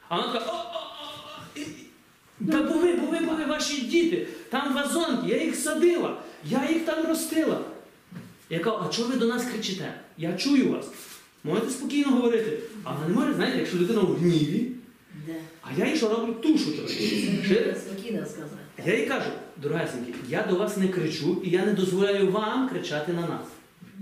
А 0.10 0.16
вона 0.16 0.34
така, 0.34 0.52
о-о-о, 0.52 2.52
та 2.52 2.62
ви, 2.62 2.94
бо 2.96 3.36
ви 3.36 3.46
ваші 3.46 3.82
діти, 3.82 4.28
там 4.50 4.74
вазонки, 4.74 5.30
я 5.30 5.44
їх 5.44 5.56
садила, 5.56 6.18
я 6.46 6.70
їх 6.70 6.86
там 6.86 7.08
ростила. 7.08 7.62
Я 8.50 8.60
кажу, 8.60 8.78
а 8.86 8.94
чого 8.94 9.10
ви 9.10 9.16
до 9.16 9.28
нас 9.28 9.46
кричите? 9.46 9.94
Я 10.18 10.34
чую 10.34 10.72
вас. 10.72 10.88
Можете 11.44 11.70
спокійно 11.70 12.12
говорити. 12.12 12.60
А 12.84 12.94
вона 12.94 13.08
не 13.08 13.14
може, 13.14 13.34
знаєте, 13.34 13.58
якщо 13.58 13.78
людина 13.78 14.02
в 14.02 14.16
гніві, 14.16 14.72
а 15.62 15.68
я 15.78 15.88
їй 15.88 15.96
що 15.96 16.10
роблю 16.10 16.34
тушу 16.34 16.78
трохи. 16.78 16.94
Спокійно 17.76 18.26
сказати. 18.26 18.56
Я 18.86 19.00
їй 19.00 19.06
кажу, 19.06 19.30
дорогесенькі, 19.58 20.14
я 20.30 20.44
до 20.44 20.56
вас 20.56 20.78
не 20.78 20.88
кричу 20.88 21.42
і 21.46 21.50
я 21.50 21.66
не 21.66 21.74
дозволяю 21.74 22.32
вам 22.32 22.70
кричати 22.70 23.14
на 23.14 23.22
нас. 23.22 23.48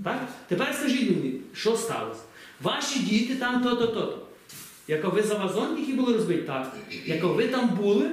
Так? 0.03 0.27
Тепер 0.47 0.75
скажіть 0.79 1.09
мені, 1.09 1.41
що 1.53 1.77
сталося? 1.77 2.21
Ваші 2.61 2.99
діти 2.99 3.35
там 3.35 3.63
то-то, 3.63 4.26
то-то. 4.88 4.93
Яка 4.93 5.10
ви 5.10 5.23
за 5.23 5.34
вазон, 5.34 5.80
які 5.80 5.93
були 5.93 6.13
розбиті? 6.13 6.41
Так. 6.41 6.73
Яка 7.06 7.28
ви 7.28 7.47
там 7.47 7.69
були? 7.69 8.12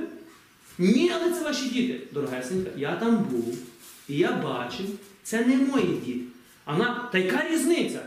Ні, 0.78 1.12
але 1.14 1.32
це 1.32 1.44
ваші 1.44 1.68
діти. 1.68 2.00
Дорогесенька, 2.12 2.70
я 2.76 2.96
там 2.96 3.16
був. 3.16 3.58
І 4.08 4.16
я 4.16 4.32
бачив, 4.32 4.86
це 5.22 5.46
не 5.46 5.56
мої 5.56 6.00
діти. 6.06 6.20
А 6.64 6.72
вона, 6.72 7.08
та 7.12 7.18
яка 7.18 7.48
різниця? 7.50 8.00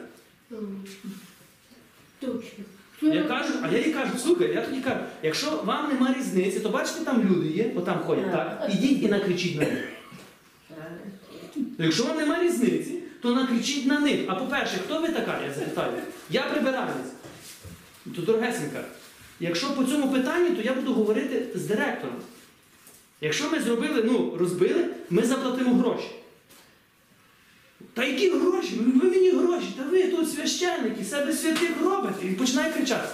Точно. 2.20 2.64
Я 3.02 3.24
кажу, 3.24 3.54
а 3.64 3.72
я 3.72 3.78
їй 3.78 3.94
кажу, 3.94 4.18
слухай, 4.18 4.54
я 4.54 4.62
тоді 4.62 4.82
кажу, 4.82 5.00
якщо 5.24 5.62
вам 5.64 5.94
нема 5.94 6.16
різниці, 6.18 6.60
то 6.60 6.70
бачите, 6.70 7.06
там 7.06 7.30
люди 7.30 7.48
є, 7.48 7.72
отам 7.76 8.00
ходять, 8.00 8.32
так? 8.32 8.70
Ідіть 8.74 9.04
і 9.04 9.08
накричіть 9.08 9.56
на 9.56 9.62
них. 9.62 9.88
Якщо 11.78 12.04
вам 12.04 12.18
нема 12.18 12.44
різниці, 12.44 13.00
то 13.22 13.36
накричіть 13.36 13.86
на 13.86 14.00
них. 14.00 14.20
А 14.28 14.36
по-перше, 14.36 14.78
хто 14.86 15.02
ви 15.02 15.08
така? 15.08 15.40
Я 15.48 15.54
запитаю. 15.54 15.92
Я 16.30 16.42
прибиральниця. 16.42 17.12
То 18.15 18.22
дорогесенька, 18.22 18.84
якщо 19.39 19.76
по 19.76 19.84
цьому 19.84 20.12
питанню, 20.12 20.56
то 20.56 20.62
я 20.62 20.74
буду 20.74 20.93
говорити 20.93 21.46
з 21.56 21.65
директором. 21.65 22.15
Якщо 23.22 23.52
ми 23.52 23.60
зробили, 23.60 24.04
ну, 24.04 24.36
розбили, 24.39 24.86
ми 25.10 25.24
заплатимо 25.24 25.76
гроші. 25.76 26.12
Та 27.93 28.04
які 28.04 28.30
гроші? 28.30 28.76
Ви 28.80 29.00
ви 29.00 29.10
мені 29.10 29.32
гроші, 29.32 29.67
та 29.78 29.84
ви 29.84 30.04
тут 30.04 30.32
священники, 30.32 31.04
себе 31.04 31.34
святих 31.34 31.72
робите. 31.84 32.28
І 32.28 32.32
починає 32.32 32.74
кричати. 32.74 33.08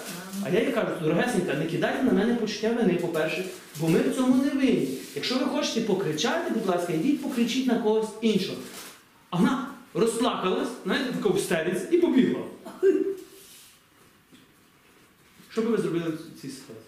А 0.45 0.49
я 0.49 0.60
їй 0.60 0.71
кажу, 0.71 0.88
дорогесенька, 1.01 1.53
не 1.53 1.65
кидайте 1.65 2.03
на 2.03 2.12
мене 2.12 2.36
почуття 2.36 2.69
вини, 2.69 2.93
по-перше, 2.93 3.45
бо 3.79 3.88
ми 3.88 3.99
в 3.99 4.15
цьому 4.15 4.43
не 4.43 4.49
винні. 4.49 4.88
Якщо 5.15 5.36
ви 5.36 5.45
хочете 5.45 5.82
покричати, 5.82 6.51
будь 6.53 6.67
ласка, 6.67 6.93
йдіть 6.93 7.21
покричіть 7.21 7.67
на 7.67 7.79
когось 7.79 8.10
іншого. 8.21 8.58
А 9.29 9.38
вона 9.38 9.67
розплакалась, 9.93 10.69
знаєте, 10.86 11.13
така 11.13 11.29
в 11.29 11.77
і 11.91 11.97
побігла. 11.97 12.41
Що 15.54 15.62
би 15.62 15.68
ви 15.70 15.78
зробили 15.78 16.10
в 16.10 16.42
цій 16.42 16.50
ситуації? 16.50 16.88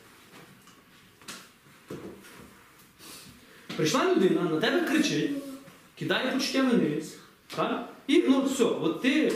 Прийшла 3.75 4.13
людина, 4.15 4.41
на 4.41 4.59
тебе 4.59 4.81
кричить, 4.81 5.31
кидає 5.99 6.31
почуття 6.31 6.63
вини. 6.63 7.03
Так? 7.55 7.89
І 8.07 8.23
ну 8.27 8.43
все, 8.43 8.63
от 8.63 9.01
ти. 9.01 9.33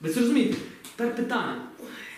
Ви 0.00 0.10
це 0.10 0.20
розумієте? 0.20 0.54
Тепер 0.96 1.16
питання. 1.16 1.62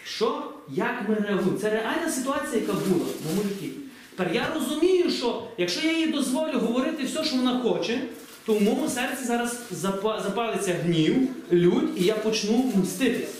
Що, 0.04 0.52
як 0.68 1.08
ми 1.08 1.14
реагуємо? 1.14 1.58
Це 1.58 1.70
реальна 1.70 2.10
ситуація, 2.10 2.60
яка 2.60 2.72
була 2.72 3.04
в 3.04 3.26
моєму 3.26 3.42
житті. 3.42 3.70
Тепер 4.16 4.34
я 4.34 4.54
розумію, 4.54 5.10
що 5.10 5.48
якщо 5.58 5.86
я 5.86 5.98
їй 5.98 6.06
дозволю 6.06 6.58
говорити 6.58 7.04
все, 7.04 7.24
що 7.24 7.36
вона 7.36 7.60
хоче, 7.60 8.02
то 8.46 8.54
в 8.54 8.62
моєму 8.62 8.88
серці 8.88 9.24
зараз 9.24 9.60
запалиться 9.70 10.74
гнів, 10.74 11.28
лють, 11.52 11.90
і 11.96 12.04
я 12.04 12.14
почну 12.14 12.72
мститись. 12.82 13.30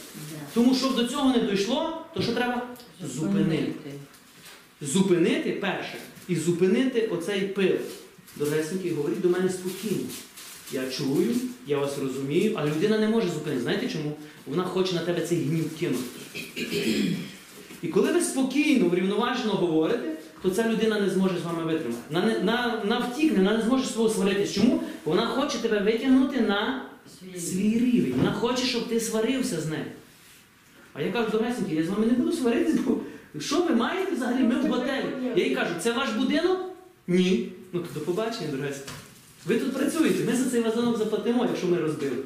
Тому 0.54 0.74
що 0.74 0.88
до 0.88 1.04
цього 1.04 1.36
не 1.36 1.38
дійшло, 1.38 2.04
то 2.14 2.22
що 2.22 2.32
треба? 2.32 2.62
Зупинити. 3.04 3.90
Зупинити 4.80 5.52
перше. 5.52 5.94
І 6.28 6.36
зупинити 6.36 7.00
оцей 7.06 7.40
пил. 7.40 7.76
Дорогесенькі, 8.36 8.90
говоріть 8.90 9.20
до 9.20 9.28
мене 9.28 9.48
спокійно. 9.48 10.02
Я 10.72 10.90
чую, 10.90 11.34
я 11.66 11.78
вас 11.78 11.98
розумію, 11.98 12.54
але 12.56 12.70
людина 12.70 12.98
не 12.98 13.08
може 13.08 13.28
зупинити. 13.28 13.62
Знаєте 13.62 13.88
чому? 13.88 14.16
Вона 14.46 14.64
хоче 14.64 14.94
на 14.94 15.00
тебе 15.00 15.20
цей 15.20 15.38
гнів 15.38 15.78
кинути. 15.78 16.04
І 17.82 17.88
коли 17.88 18.12
ви 18.12 18.20
спокійно, 18.20 18.88
врівноважено 18.88 19.52
говорите, 19.52 20.16
то 20.42 20.50
ця 20.50 20.68
людина 20.68 21.00
не 21.00 21.10
зможе 21.10 21.34
з 21.38 21.42
вами 21.42 21.64
витримати. 21.64 22.00
Вона, 22.10 22.38
на, 22.42 22.80
вона 22.82 22.98
втікне, 22.98 23.38
вона 23.38 23.56
не 23.56 23.62
зможе 23.64 23.84
свого 23.84 24.08
сваритись. 24.10 24.52
Чому? 24.52 24.82
Бо 25.04 25.10
вона 25.10 25.26
хоче 25.26 25.58
тебе 25.58 25.80
витягнути 25.80 26.40
на 26.40 26.82
свій 27.38 27.78
рівень. 27.78 28.14
Вона 28.16 28.32
хоче, 28.32 28.62
щоб 28.62 28.88
ти 28.88 29.00
сварився 29.00 29.60
з 29.60 29.66
нею. 29.66 29.84
А 30.98 31.02
я 31.02 31.12
кажу, 31.12 31.30
дорогесенькі, 31.30 31.74
я 31.74 31.84
з 31.84 31.88
вами 31.88 32.06
не 32.06 32.12
буду 32.12 32.32
сваритися, 32.32 32.78
бо 32.86 33.00
що 33.40 33.62
ви 33.62 33.74
маєте 33.74 34.12
взагалі? 34.14 34.44
Ми 34.44 34.54
в 34.54 34.66
готелі. 34.66 35.04
Я 35.36 35.44
їй 35.44 35.54
кажу, 35.54 35.74
це 35.80 35.92
ваш 35.92 36.10
будинок? 36.10 36.58
Ні. 37.06 37.52
Ну 37.72 37.80
то 37.80 37.86
до 37.94 38.00
побачення, 38.00 38.50
дорогесенькі. 38.50 38.90
Ви 39.46 39.58
тут 39.58 39.72
працюєте, 39.74 40.24
ми 40.24 40.36
за 40.36 40.50
цей 40.50 40.62
вазонок 40.62 40.96
заплатимо, 40.96 41.44
якщо 41.44 41.66
ми 41.66 41.78
розбили. 41.78 42.16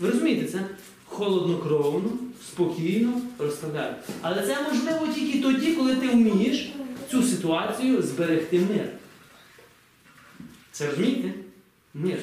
Ви 0.00 0.10
розумієте, 0.10 0.52
це 0.52 0.66
холоднокровно, 1.04 2.10
спокійно 2.46 3.20
розставляють. 3.38 3.96
Але 4.20 4.46
це 4.46 4.56
можливо 4.62 5.12
тільки 5.14 5.40
тоді, 5.40 5.72
коли 5.72 5.96
ти 5.96 6.08
вмієш 6.08 6.72
цю 7.10 7.22
ситуацію 7.22 8.02
зберегти 8.02 8.58
мир. 8.58 8.88
Це 10.72 10.90
розумієте? 10.90 11.34
Мир. 11.94 12.18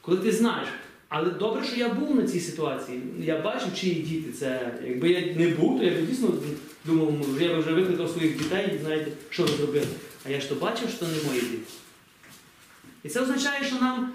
Коли 0.00 0.16
ти 0.16 0.32
знаєш. 0.32 0.68
Але 1.10 1.30
добре, 1.30 1.64
що 1.64 1.76
я 1.76 1.88
був 1.88 2.16
на 2.16 2.22
цій 2.22 2.40
ситуації. 2.40 3.02
Я 3.20 3.40
бачив, 3.40 3.74
чиї 3.74 3.94
діти. 3.94 4.32
Це, 4.32 4.72
якби 4.86 5.10
я 5.10 5.34
не 5.36 5.48
був, 5.48 5.78
то 5.78 5.84
я 5.84 5.90
б 5.90 6.06
дійсно 6.06 6.28
думав, 6.84 7.12
може, 7.12 7.44
я 7.44 7.54
б 7.54 7.60
вже 7.60 7.72
викликав 7.72 8.10
своїх 8.10 8.38
дітей 8.38 8.72
і 8.74 8.84
знаєте, 8.84 9.10
що 9.30 9.42
ви 9.42 9.48
зробили. 9.48 9.86
А 10.26 10.30
я 10.30 10.40
ж 10.40 10.48
то 10.48 10.54
бачив, 10.54 10.88
що 10.96 11.06
не 11.06 11.28
мої 11.28 11.40
діти. 11.40 11.72
І 13.04 13.08
це 13.08 13.20
означає, 13.20 13.64
що 13.64 13.76
нам 13.76 14.12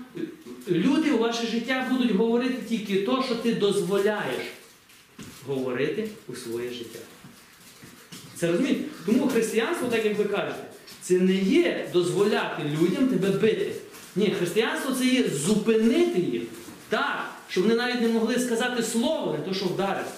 люди 0.67 1.11
у 1.11 1.17
ваше 1.17 1.47
життя 1.47 1.87
будуть 1.91 2.11
говорити 2.11 2.57
тільки 2.69 3.01
то, 3.01 3.23
що 3.23 3.35
ти 3.35 3.53
дозволяєш 3.53 4.43
говорити 5.47 6.09
у 6.27 6.35
своє 6.35 6.69
життя. 6.69 6.99
Це 8.35 8.51
розумієте? 8.51 8.81
Тому 9.05 9.27
християнство, 9.27 9.87
так 9.87 10.05
як 10.05 10.17
ви 10.17 10.23
кажете, 10.23 10.63
це 11.01 11.19
не 11.19 11.35
є 11.35 11.89
дозволяти 11.93 12.63
людям 12.81 13.07
тебе 13.07 13.29
бити. 13.29 13.71
Ні, 14.15 14.35
християнство 14.39 14.95
це 14.95 15.05
є 15.05 15.29
зупинити 15.29 16.19
їх. 16.19 16.41
Так, 16.89 17.29
щоб 17.49 17.63
вони 17.63 17.75
навіть 17.75 18.01
не 18.01 18.07
могли 18.07 18.39
сказати 18.39 18.83
слово, 18.83 19.37
не 19.39 19.45
то, 19.45 19.53
що 19.53 19.65
вдарити. 19.65 20.09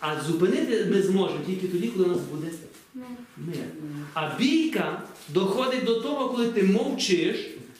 А 0.00 0.20
зупинити 0.20 0.86
ми 0.90 1.02
зможемо 1.02 1.40
тільки 1.46 1.68
тоді, 1.68 1.88
коли 1.88 2.04
у 2.04 2.08
нас 2.08 2.18
буде 2.18 2.50
мир. 3.36 3.64
А 4.14 4.38
бійка 4.38 5.02
доходить 5.28 5.84
до 5.84 6.00
того, 6.00 6.28
коли 6.28 6.48
ти 6.48 6.62
мовчиш, 6.62 7.36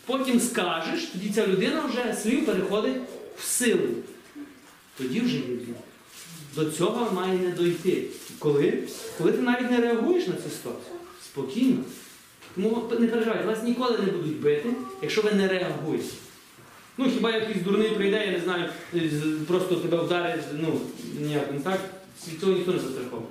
потім 0.06 0.40
скажеш, 0.40 1.04
тоді 1.04 1.30
ця 1.30 1.46
людина 1.46 1.86
вже 1.86 2.14
слів 2.14 2.46
переходить 2.46 2.96
в 3.38 3.42
силу. 3.42 3.88
тоді 4.98 5.20
вже 5.20 5.36
є 5.36 5.42
віра. 5.42 5.78
До 6.54 6.70
цього 6.70 7.12
має 7.12 7.38
не 7.38 7.50
дойти. 7.50 8.04
Коли? 8.38 8.78
Коли 9.18 9.32
ти 9.32 9.42
навіть 9.42 9.70
не 9.70 9.80
реагуєш 9.80 10.26
на 10.26 10.34
цю 10.34 10.50
ситуацію. 10.50 10.96
Спокійно. 11.24 11.84
Тому 12.54 12.90
не 12.98 13.06
переживайте, 13.06 13.46
вас 13.46 13.62
ніколи 13.62 13.98
не 13.98 14.12
будуть 14.12 14.40
бити, 14.40 14.68
якщо 15.02 15.22
ви 15.22 15.32
не 15.32 15.48
реагуєте. 15.48 16.04
Ну, 16.98 17.10
хіба 17.14 17.30
якийсь 17.32 17.62
дурний 17.64 17.88
прийде, 17.90 18.26
я 18.26 18.32
не 18.32 18.40
знаю, 18.40 18.68
просто 19.48 19.76
тебе 19.76 19.96
вдарить, 19.96 20.44
ну, 20.60 20.80
ніяк 21.20 21.52
не 21.52 21.60
так, 21.60 21.80
від 22.28 22.40
цього 22.40 22.52
ніхто 22.52 22.72
не 22.72 22.78
застраховує. 22.78 23.28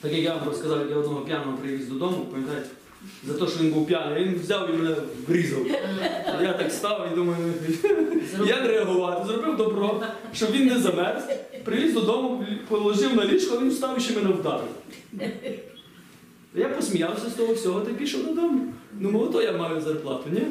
Так 0.00 0.12
як 0.12 0.20
я 0.22 0.34
вам 0.34 0.48
розказав, 0.48 0.80
як 0.80 0.90
я 0.90 0.96
одного 0.96 1.20
п'яного 1.20 1.56
привіз 1.56 1.88
додому, 1.88 2.26
пам'ятаєте, 2.32 2.68
за 3.26 3.34
те, 3.34 3.46
що 3.46 3.64
він 3.64 3.70
був 3.72 3.86
п'яний, 3.86 4.24
він 4.24 4.40
взяв 4.40 4.74
і 4.74 4.76
мене 4.76 4.96
врізав. 5.28 5.66
Я 6.42 6.52
так 6.52 6.72
став 6.72 7.08
і 7.12 7.14
думаю, 7.14 7.54
як 8.46 8.66
реагувати, 8.66 9.26
зробив 9.26 9.56
добро, 9.56 10.02
щоб 10.34 10.50
він 10.50 10.66
не 10.66 10.78
замерз, 10.78 11.22
привіз 11.64 11.94
додому, 11.94 12.46
положив 12.68 13.16
на 13.16 13.24
ліжко, 13.26 13.60
він 13.60 13.70
встав 13.70 13.98
і 13.98 14.00
ще 14.00 14.14
мене 14.16 14.28
вдарив. 14.34 14.68
Я 16.54 16.68
посміявся 16.68 17.30
з 17.30 17.32
того 17.32 17.54
всього 17.54 17.80
та 17.80 17.92
пішов 17.94 18.26
додому. 18.26 18.72
Ну, 19.00 19.20
ото 19.20 19.42
я 19.42 19.52
маю 19.52 19.80
зарплату, 19.80 20.24
ні? 20.32 20.42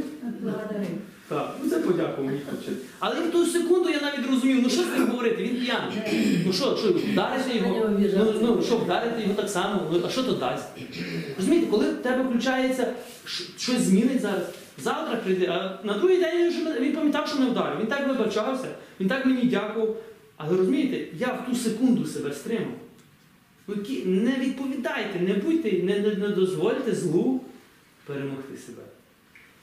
Так, 1.27 1.55
ну 1.63 1.69
це 1.69 1.79
подякував 1.79 2.25
мені 2.25 2.39
хлопчик. 2.49 2.73
Але 2.99 3.21
в 3.21 3.31
ту 3.31 3.45
секунду 3.45 3.89
я 3.89 4.01
навіть 4.01 4.29
розумів, 4.31 4.59
ну 4.63 4.69
що 4.69 4.83
з 4.83 4.87
ним 4.87 5.07
говорити, 5.07 5.43
він 5.43 5.55
п'яний. 5.65 5.97
Ну 6.45 6.53
що, 6.53 6.77
що 6.77 6.87
вдарити 6.91 7.57
його? 7.57 7.89
Ну, 8.19 8.33
ну 8.41 8.61
що, 8.65 8.77
вдарити 8.77 9.21
його 9.21 9.33
так 9.33 9.49
само, 9.49 9.81
ну 9.91 10.01
а 10.05 10.09
що 10.09 10.23
то 10.23 10.31
дасть? 10.31 10.67
Розумієте, 11.37 11.67
коли 11.71 11.89
в 11.89 11.95
тебе 11.95 12.23
включається, 12.23 12.93
щось 13.57 13.81
змінить 13.81 14.21
зараз. 14.21 14.41
Завтра 14.83 15.15
прийде, 15.17 15.47
а 15.47 15.87
на 15.87 15.93
другий 15.93 16.17
день 16.19 16.37
він, 16.37 16.49
вже, 16.49 16.63
не- 16.63 16.79
він 16.79 16.95
пам'ятав, 16.95 17.27
що 17.27 17.39
не 17.39 17.45
вдарив. 17.45 17.79
Він 17.79 17.87
так 17.87 18.07
вибачався, 18.07 18.67
він 18.99 19.07
так 19.07 19.25
мені 19.25 19.43
дякував. 19.43 19.95
Але 20.37 20.57
розумієте, 20.57 21.17
я 21.19 21.27
в 21.27 21.49
ту 21.49 21.55
секунду 21.55 22.05
себе 22.05 22.33
стримав. 22.33 22.73
Ну, 23.67 23.75
які- 23.77 24.05
не 24.05 24.31
відповідайте, 24.39 25.19
не 25.19 25.33
будьте, 25.33 25.71
не, 25.71 25.99
не, 25.99 26.15
не 26.15 26.27
дозвольте 26.27 26.95
злу 26.95 27.41
перемогти 28.05 28.57
себе. 28.65 28.81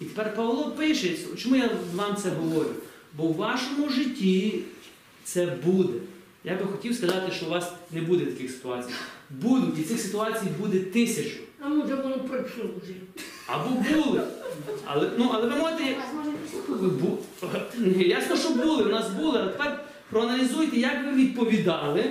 І 0.02 0.04
тепер 0.04 0.34
Павло 0.34 0.70
пише, 0.70 1.10
чому 1.36 1.56
я 1.56 1.70
вам 1.94 2.16
це 2.16 2.28
говорю? 2.30 2.70
Бо 3.16 3.22
в 3.26 3.36
вашому 3.36 3.88
житті 3.88 4.60
це 5.24 5.46
буде. 5.64 5.92
Я 6.44 6.54
би 6.56 6.64
хотів 6.64 6.94
сказати, 6.94 7.32
що 7.32 7.46
у 7.46 7.48
вас 7.48 7.72
не 7.90 8.00
буде 8.00 8.24
таких 8.26 8.50
ситуацій. 8.50 8.90
Будуть, 9.30 9.78
і 9.78 9.82
цих 9.82 10.00
ситуацій 10.00 10.46
буде 10.60 10.78
тисячу. 10.80 11.36
А 11.60 11.68
може 11.68 11.94
воно 11.94 12.18
пройшло 12.18 12.64
вже. 12.82 12.92
Або 13.46 13.70
були. 13.70 14.22
Але, 14.84 15.10
ну, 15.18 15.30
але 15.34 15.48
ви 15.48 15.56
можете. 15.56 15.96
Бу- 17.00 17.18
Ясно, 17.96 18.36
що 18.36 18.50
були, 18.50 18.82
у 18.84 18.88
нас 18.88 19.10
були, 19.10 19.38
а 19.40 19.46
тепер 19.46 19.84
проаналізуйте, 20.10 20.76
як 20.76 21.04
ви 21.06 21.12
відповідали 21.12 22.04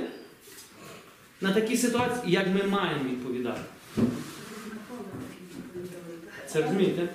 на 1.41 1.53
такі 1.53 1.77
ситуації, 1.77 2.21
і 2.27 2.31
як 2.31 2.47
ми 2.47 2.63
маємо 2.69 3.03
відповідати. 3.09 3.61
Це 6.47 6.61
розумієте? 6.61 7.09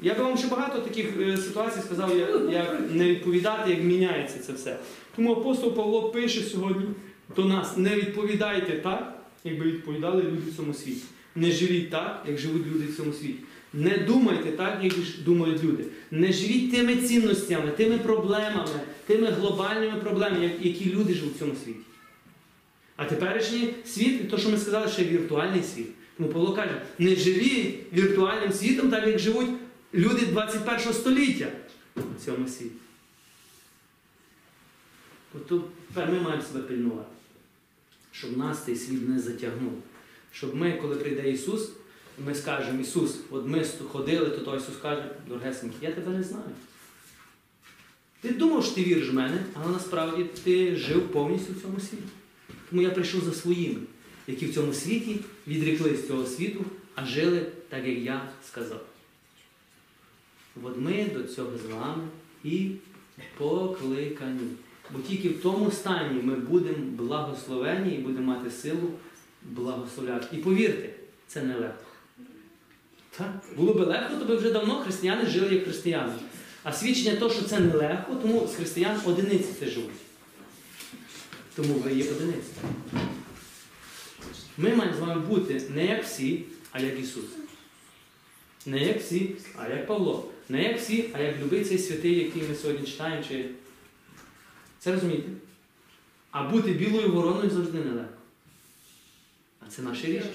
Я 0.00 0.14
би 0.14 0.22
вам 0.22 0.38
ще 0.38 0.46
багато 0.46 0.78
таких 0.78 1.06
е, 1.20 1.36
ситуацій 1.36 1.80
сказав, 1.80 2.18
як, 2.52 2.80
не 2.90 3.10
відповідати, 3.10 3.70
як 3.70 3.84
міняється 3.84 4.38
це 4.38 4.52
все. 4.52 4.78
Тому 5.16 5.32
апостол 5.32 5.74
Павло 5.74 6.10
пише 6.10 6.40
сьогодні 6.40 6.86
до 7.36 7.44
нас: 7.44 7.76
не 7.76 7.96
відповідайте 7.96 8.72
так, 8.72 9.22
як 9.44 9.58
би 9.58 9.64
відповідали 9.64 10.22
люди 10.22 10.50
в 10.50 10.56
цьому 10.56 10.74
світі. 10.74 11.02
Не 11.34 11.50
живіть 11.50 11.90
так, 11.90 12.24
як 12.28 12.38
живуть 12.38 12.66
люди 12.66 12.84
в 12.86 12.96
цьому 12.96 13.12
світі. 13.12 13.38
Не 13.72 13.98
думайте 13.98 14.50
так, 14.50 14.78
як 14.82 14.92
думають 15.24 15.64
люди. 15.64 15.84
Не 16.10 16.32
живіть 16.32 16.72
тими 16.72 16.96
цінностями, 16.96 17.70
тими 17.70 17.98
проблемами, 17.98 18.80
тими 19.06 19.26
глобальними 19.26 20.00
проблемами, 20.00 20.50
які 20.60 20.90
люди 20.90 21.14
живуть 21.14 21.34
в 21.34 21.38
цьому 21.38 21.52
світі. 21.64 21.80
А 22.96 23.04
теперішній 23.04 23.68
світ, 23.84 24.30
то, 24.30 24.38
що 24.38 24.48
ми 24.48 24.58
сказали, 24.58 24.88
ще 24.88 25.04
віртуальний 25.04 25.62
світ. 25.62 25.86
Тому 26.16 26.28
Павло 26.28 26.52
каже, 26.52 26.82
не 26.98 27.16
живіть 27.16 27.78
віртуальним 27.92 28.52
світом, 28.52 28.90
так 28.90 29.06
як 29.06 29.18
живуть 29.18 29.48
люди 29.94 30.26
21 30.26 30.92
століття 30.92 31.48
в 31.96 32.24
цьому 32.24 32.48
світі. 32.48 32.74
От 35.34 35.46
тут 35.46 35.64
тепер 35.88 36.12
ми 36.12 36.20
маємо 36.20 36.42
себе 36.42 36.60
пильнувати, 36.60 37.10
щоб 38.12 38.36
нас 38.36 38.64
цей 38.64 38.76
світ 38.76 39.08
не 39.08 39.20
затягнув. 39.20 39.72
Щоб 40.32 40.54
ми, 40.54 40.72
коли 40.72 40.96
прийде 40.96 41.30
Ісус, 41.30 41.70
ми 42.24 42.34
скажемо, 42.34 42.80
Ісус, 42.80 43.16
от 43.30 43.46
ми 43.46 43.64
ходили, 43.92 44.30
то 44.30 44.38
той 44.38 44.58
Ісус 44.58 44.76
каже, 44.82 45.10
дорогесенький, 45.28 45.78
я 45.80 45.92
тебе 45.92 46.12
не 46.12 46.22
знаю. 46.22 46.50
Ти 48.20 48.32
думав, 48.32 48.64
що 48.64 48.74
ти 48.74 48.84
віриш 48.84 49.10
в 49.10 49.14
мене, 49.14 49.44
але 49.54 49.72
насправді 49.72 50.24
ти 50.44 50.76
жив 50.76 51.08
повністю 51.08 51.52
в 51.52 51.62
цьому 51.62 51.80
світі. 51.80 52.02
Тому 52.70 52.82
я 52.82 52.90
прийшов 52.90 53.24
за 53.24 53.32
своїми, 53.32 53.80
які 54.26 54.46
в 54.46 54.54
цьому 54.54 54.72
світі 54.72 55.20
відріклись 55.48 56.06
цього 56.06 56.26
світу, 56.26 56.64
а 56.94 57.06
жили 57.06 57.46
так, 57.68 57.86
як 57.86 57.98
я 57.98 58.28
сказав. 58.48 58.86
От 60.62 60.76
ми 60.76 61.10
до 61.14 61.22
цього 61.22 61.50
з 61.58 61.72
вами 61.72 62.04
і 62.44 62.70
покликані. 63.38 64.40
Бо 64.90 64.98
тільки 64.98 65.28
в 65.28 65.42
тому 65.42 65.70
стані 65.70 66.22
ми 66.22 66.34
будемо 66.34 66.90
благословені 66.90 67.94
і 67.94 67.98
будемо 67.98 68.32
мати 68.32 68.50
силу 68.50 68.90
благословляти. 69.42 70.36
І 70.36 70.36
повірте, 70.36 70.90
це 71.26 71.42
не 71.42 71.54
легко. 71.54 71.84
Так? 73.16 73.42
Було 73.56 73.74
би 73.74 73.84
легко, 73.84 74.16
то 74.16 74.24
би 74.24 74.36
вже 74.36 74.52
давно 74.52 74.80
християни 74.80 75.26
жили 75.26 75.54
як 75.54 75.64
християни. 75.64 76.12
А 76.62 76.72
свідчення 76.72 77.16
того, 77.16 77.30
що 77.30 77.42
це 77.42 77.60
не 77.60 77.74
легко, 77.74 78.14
тому 78.14 78.46
з 78.46 78.54
християн 78.54 79.00
одиниці 79.04 79.48
це 79.60 79.66
живуть. 79.66 79.90
Тому 81.56 81.74
ви 81.74 81.92
є 81.92 82.10
одиниці. 82.10 82.50
Ми 84.58 84.74
маємо 84.74 84.96
з 84.96 85.00
вами 85.00 85.20
бути 85.20 85.62
не 85.74 85.86
як 85.86 86.04
всі, 86.04 86.44
а 86.72 86.80
як 86.80 87.00
Ісус. 87.00 87.24
Не 88.66 88.84
як 88.84 89.00
всі, 89.00 89.36
а 89.56 89.68
як 89.68 89.86
Павло. 89.86 90.30
Не 90.48 90.62
як 90.62 90.78
всі, 90.78 91.10
а 91.12 91.20
як 91.20 91.40
любий 91.40 91.64
цей 91.64 91.78
святий, 91.78 92.18
який 92.24 92.42
ми 92.42 92.54
сьогодні 92.54 92.86
читаємо. 92.86 93.24
Чи... 93.28 93.44
Це 94.78 94.92
розумієте? 94.92 95.28
А 96.30 96.48
бути 96.48 96.70
білою 96.72 97.12
вороною 97.12 97.50
завжди 97.50 97.78
нелегко. 97.78 98.12
А 99.60 99.70
це 99.70 99.82
наше 99.82 100.06
рішення. 100.06 100.32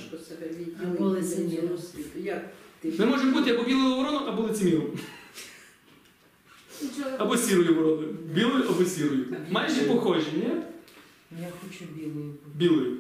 Ми 3.00 3.06
можемо 3.06 3.40
бути 3.40 3.52
або 3.52 3.64
білою 3.64 3.96
вороною, 3.96 4.28
або 4.28 4.44
лицеміром. 4.44 5.00
Або 7.18 7.38
сірою 7.38 7.76
вороною. 7.76 8.14
Білою 8.34 8.64
або 8.70 8.86
сірою. 8.86 9.26
Майже 9.50 9.82
похожі, 9.82 10.28
ні? 10.36 10.50
Я 11.42 11.48
хочу 11.62 11.86
білою. 11.96 12.34
Білою. 12.56 12.98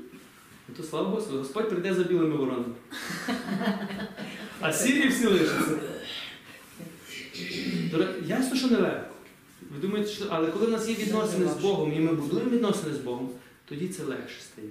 Ну, 0.67 0.75
То 0.77 0.83
слава 0.83 1.09
Господу, 1.09 1.37
Господь 1.37 1.69
прийде 1.69 1.93
за 1.93 2.03
білими 2.03 2.35
воронами. 2.35 2.75
А 4.63 4.73
сірі 4.73 5.07
всі 5.07 5.25
лишаться. 5.25 5.79
Ясно, 8.25 8.55
що 8.55 8.67
нелегко. 8.67 9.15
Ви 9.73 9.87
думаєте, 9.87 10.11
що. 10.11 10.25
Але 10.29 10.47
коли 10.47 10.65
в 10.65 10.71
нас 10.71 10.89
є 10.89 10.95
відносини 10.95 11.47
з 11.47 11.61
Богом 11.61 11.93
і 11.93 11.99
ми 11.99 12.13
будуємо 12.13 12.49
відносини 12.49 12.93
з 12.95 12.97
Богом, 12.97 13.29
тоді 13.65 13.87
це 13.87 14.03
легше 14.03 14.41
стає. 14.41 14.67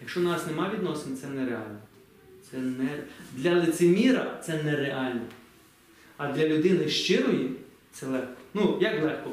Якщо 0.00 0.20
у 0.20 0.22
нас 0.22 0.46
немає 0.46 0.74
відносин, 0.74 1.16
це 1.16 1.26
нереально. 1.26 1.78
Це 2.50 2.58
не... 2.58 2.88
Для 3.32 3.54
лицеміра 3.54 4.40
це 4.46 4.62
нереально. 4.62 5.20
А 6.16 6.32
для 6.32 6.48
людини 6.48 6.88
щирої 6.88 7.50
це 7.92 8.06
легко. 8.06 8.32
Ну, 8.54 8.78
як 8.80 9.02
легко? 9.02 9.30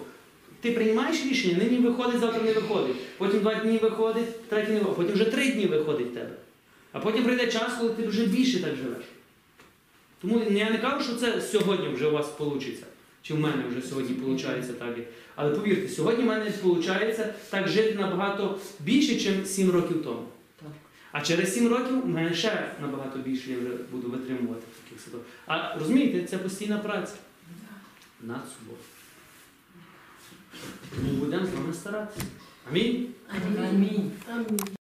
Ти 0.61 0.71
приймаєш 0.71 1.25
рішення, 1.25 1.57
нині 1.57 1.77
виходить, 1.77 2.19
завтра 2.19 2.41
не 2.43 2.53
виходить. 2.53 2.95
Потім 3.17 3.39
два 3.39 3.55
дні 3.55 3.77
виходить, 3.77 4.49
третій 4.49 4.71
не 4.71 4.80
виходить, 4.80 4.97
потім 4.97 5.13
вже 5.13 5.25
три 5.25 5.51
дні 5.51 5.65
виходить 5.65 6.07
в 6.07 6.13
тебе. 6.13 6.36
А 6.91 6.99
потім 6.99 7.23
прийде 7.23 7.51
час, 7.51 7.73
коли 7.80 7.89
ти 7.89 8.07
вже 8.07 8.25
більше 8.25 8.61
так 8.61 8.75
живеш. 8.75 9.05
Тому 10.21 10.41
я 10.51 10.69
не 10.69 10.77
кажу, 10.77 11.03
що 11.03 11.15
це 11.15 11.41
сьогодні 11.41 11.88
вже 11.88 12.07
у 12.07 12.11
вас 12.11 12.27
вийде. 12.39 12.84
Чи 13.22 13.34
в 13.34 13.39
мене 13.39 13.63
вже 13.70 13.88
сьогодні 13.88 14.13
виходить 14.13 14.80
так. 14.80 14.97
Але 15.36 15.55
повірте, 15.55 15.89
сьогодні 15.89 16.24
в 16.24 16.28
мене 16.28 16.51
виходить 16.63 17.20
так 17.49 17.67
жити 17.67 17.95
набагато 17.95 18.59
більше, 18.80 19.32
ніж 19.32 19.47
7 19.47 19.72
років 19.72 20.03
тому. 20.03 20.26
Так. 20.61 20.72
А 21.11 21.22
через 21.22 21.53
7 21.53 21.67
років 21.67 22.01
в 22.01 22.07
мене 22.07 22.34
ще 22.34 22.72
набагато 22.82 23.20
більше 23.20 23.51
я 23.51 23.57
вже 23.57 23.70
буду 23.91 24.09
витримувати 24.09 24.63
таких 24.84 25.03
ситуацій. 25.05 25.28
А 25.47 25.80
розумієте, 25.80 26.28
це 26.28 26.38
постійна 26.38 26.78
праця 26.78 27.13
над 28.22 28.41
собою. 28.59 28.78
Тому 30.95 31.11
будемо 31.11 31.45
з 31.45 31.49
вами 31.49 31.74
старатися. 31.74 32.26
Амінь. 32.70 33.07
Амінь. 33.30 34.11
Амінь. 34.30 34.59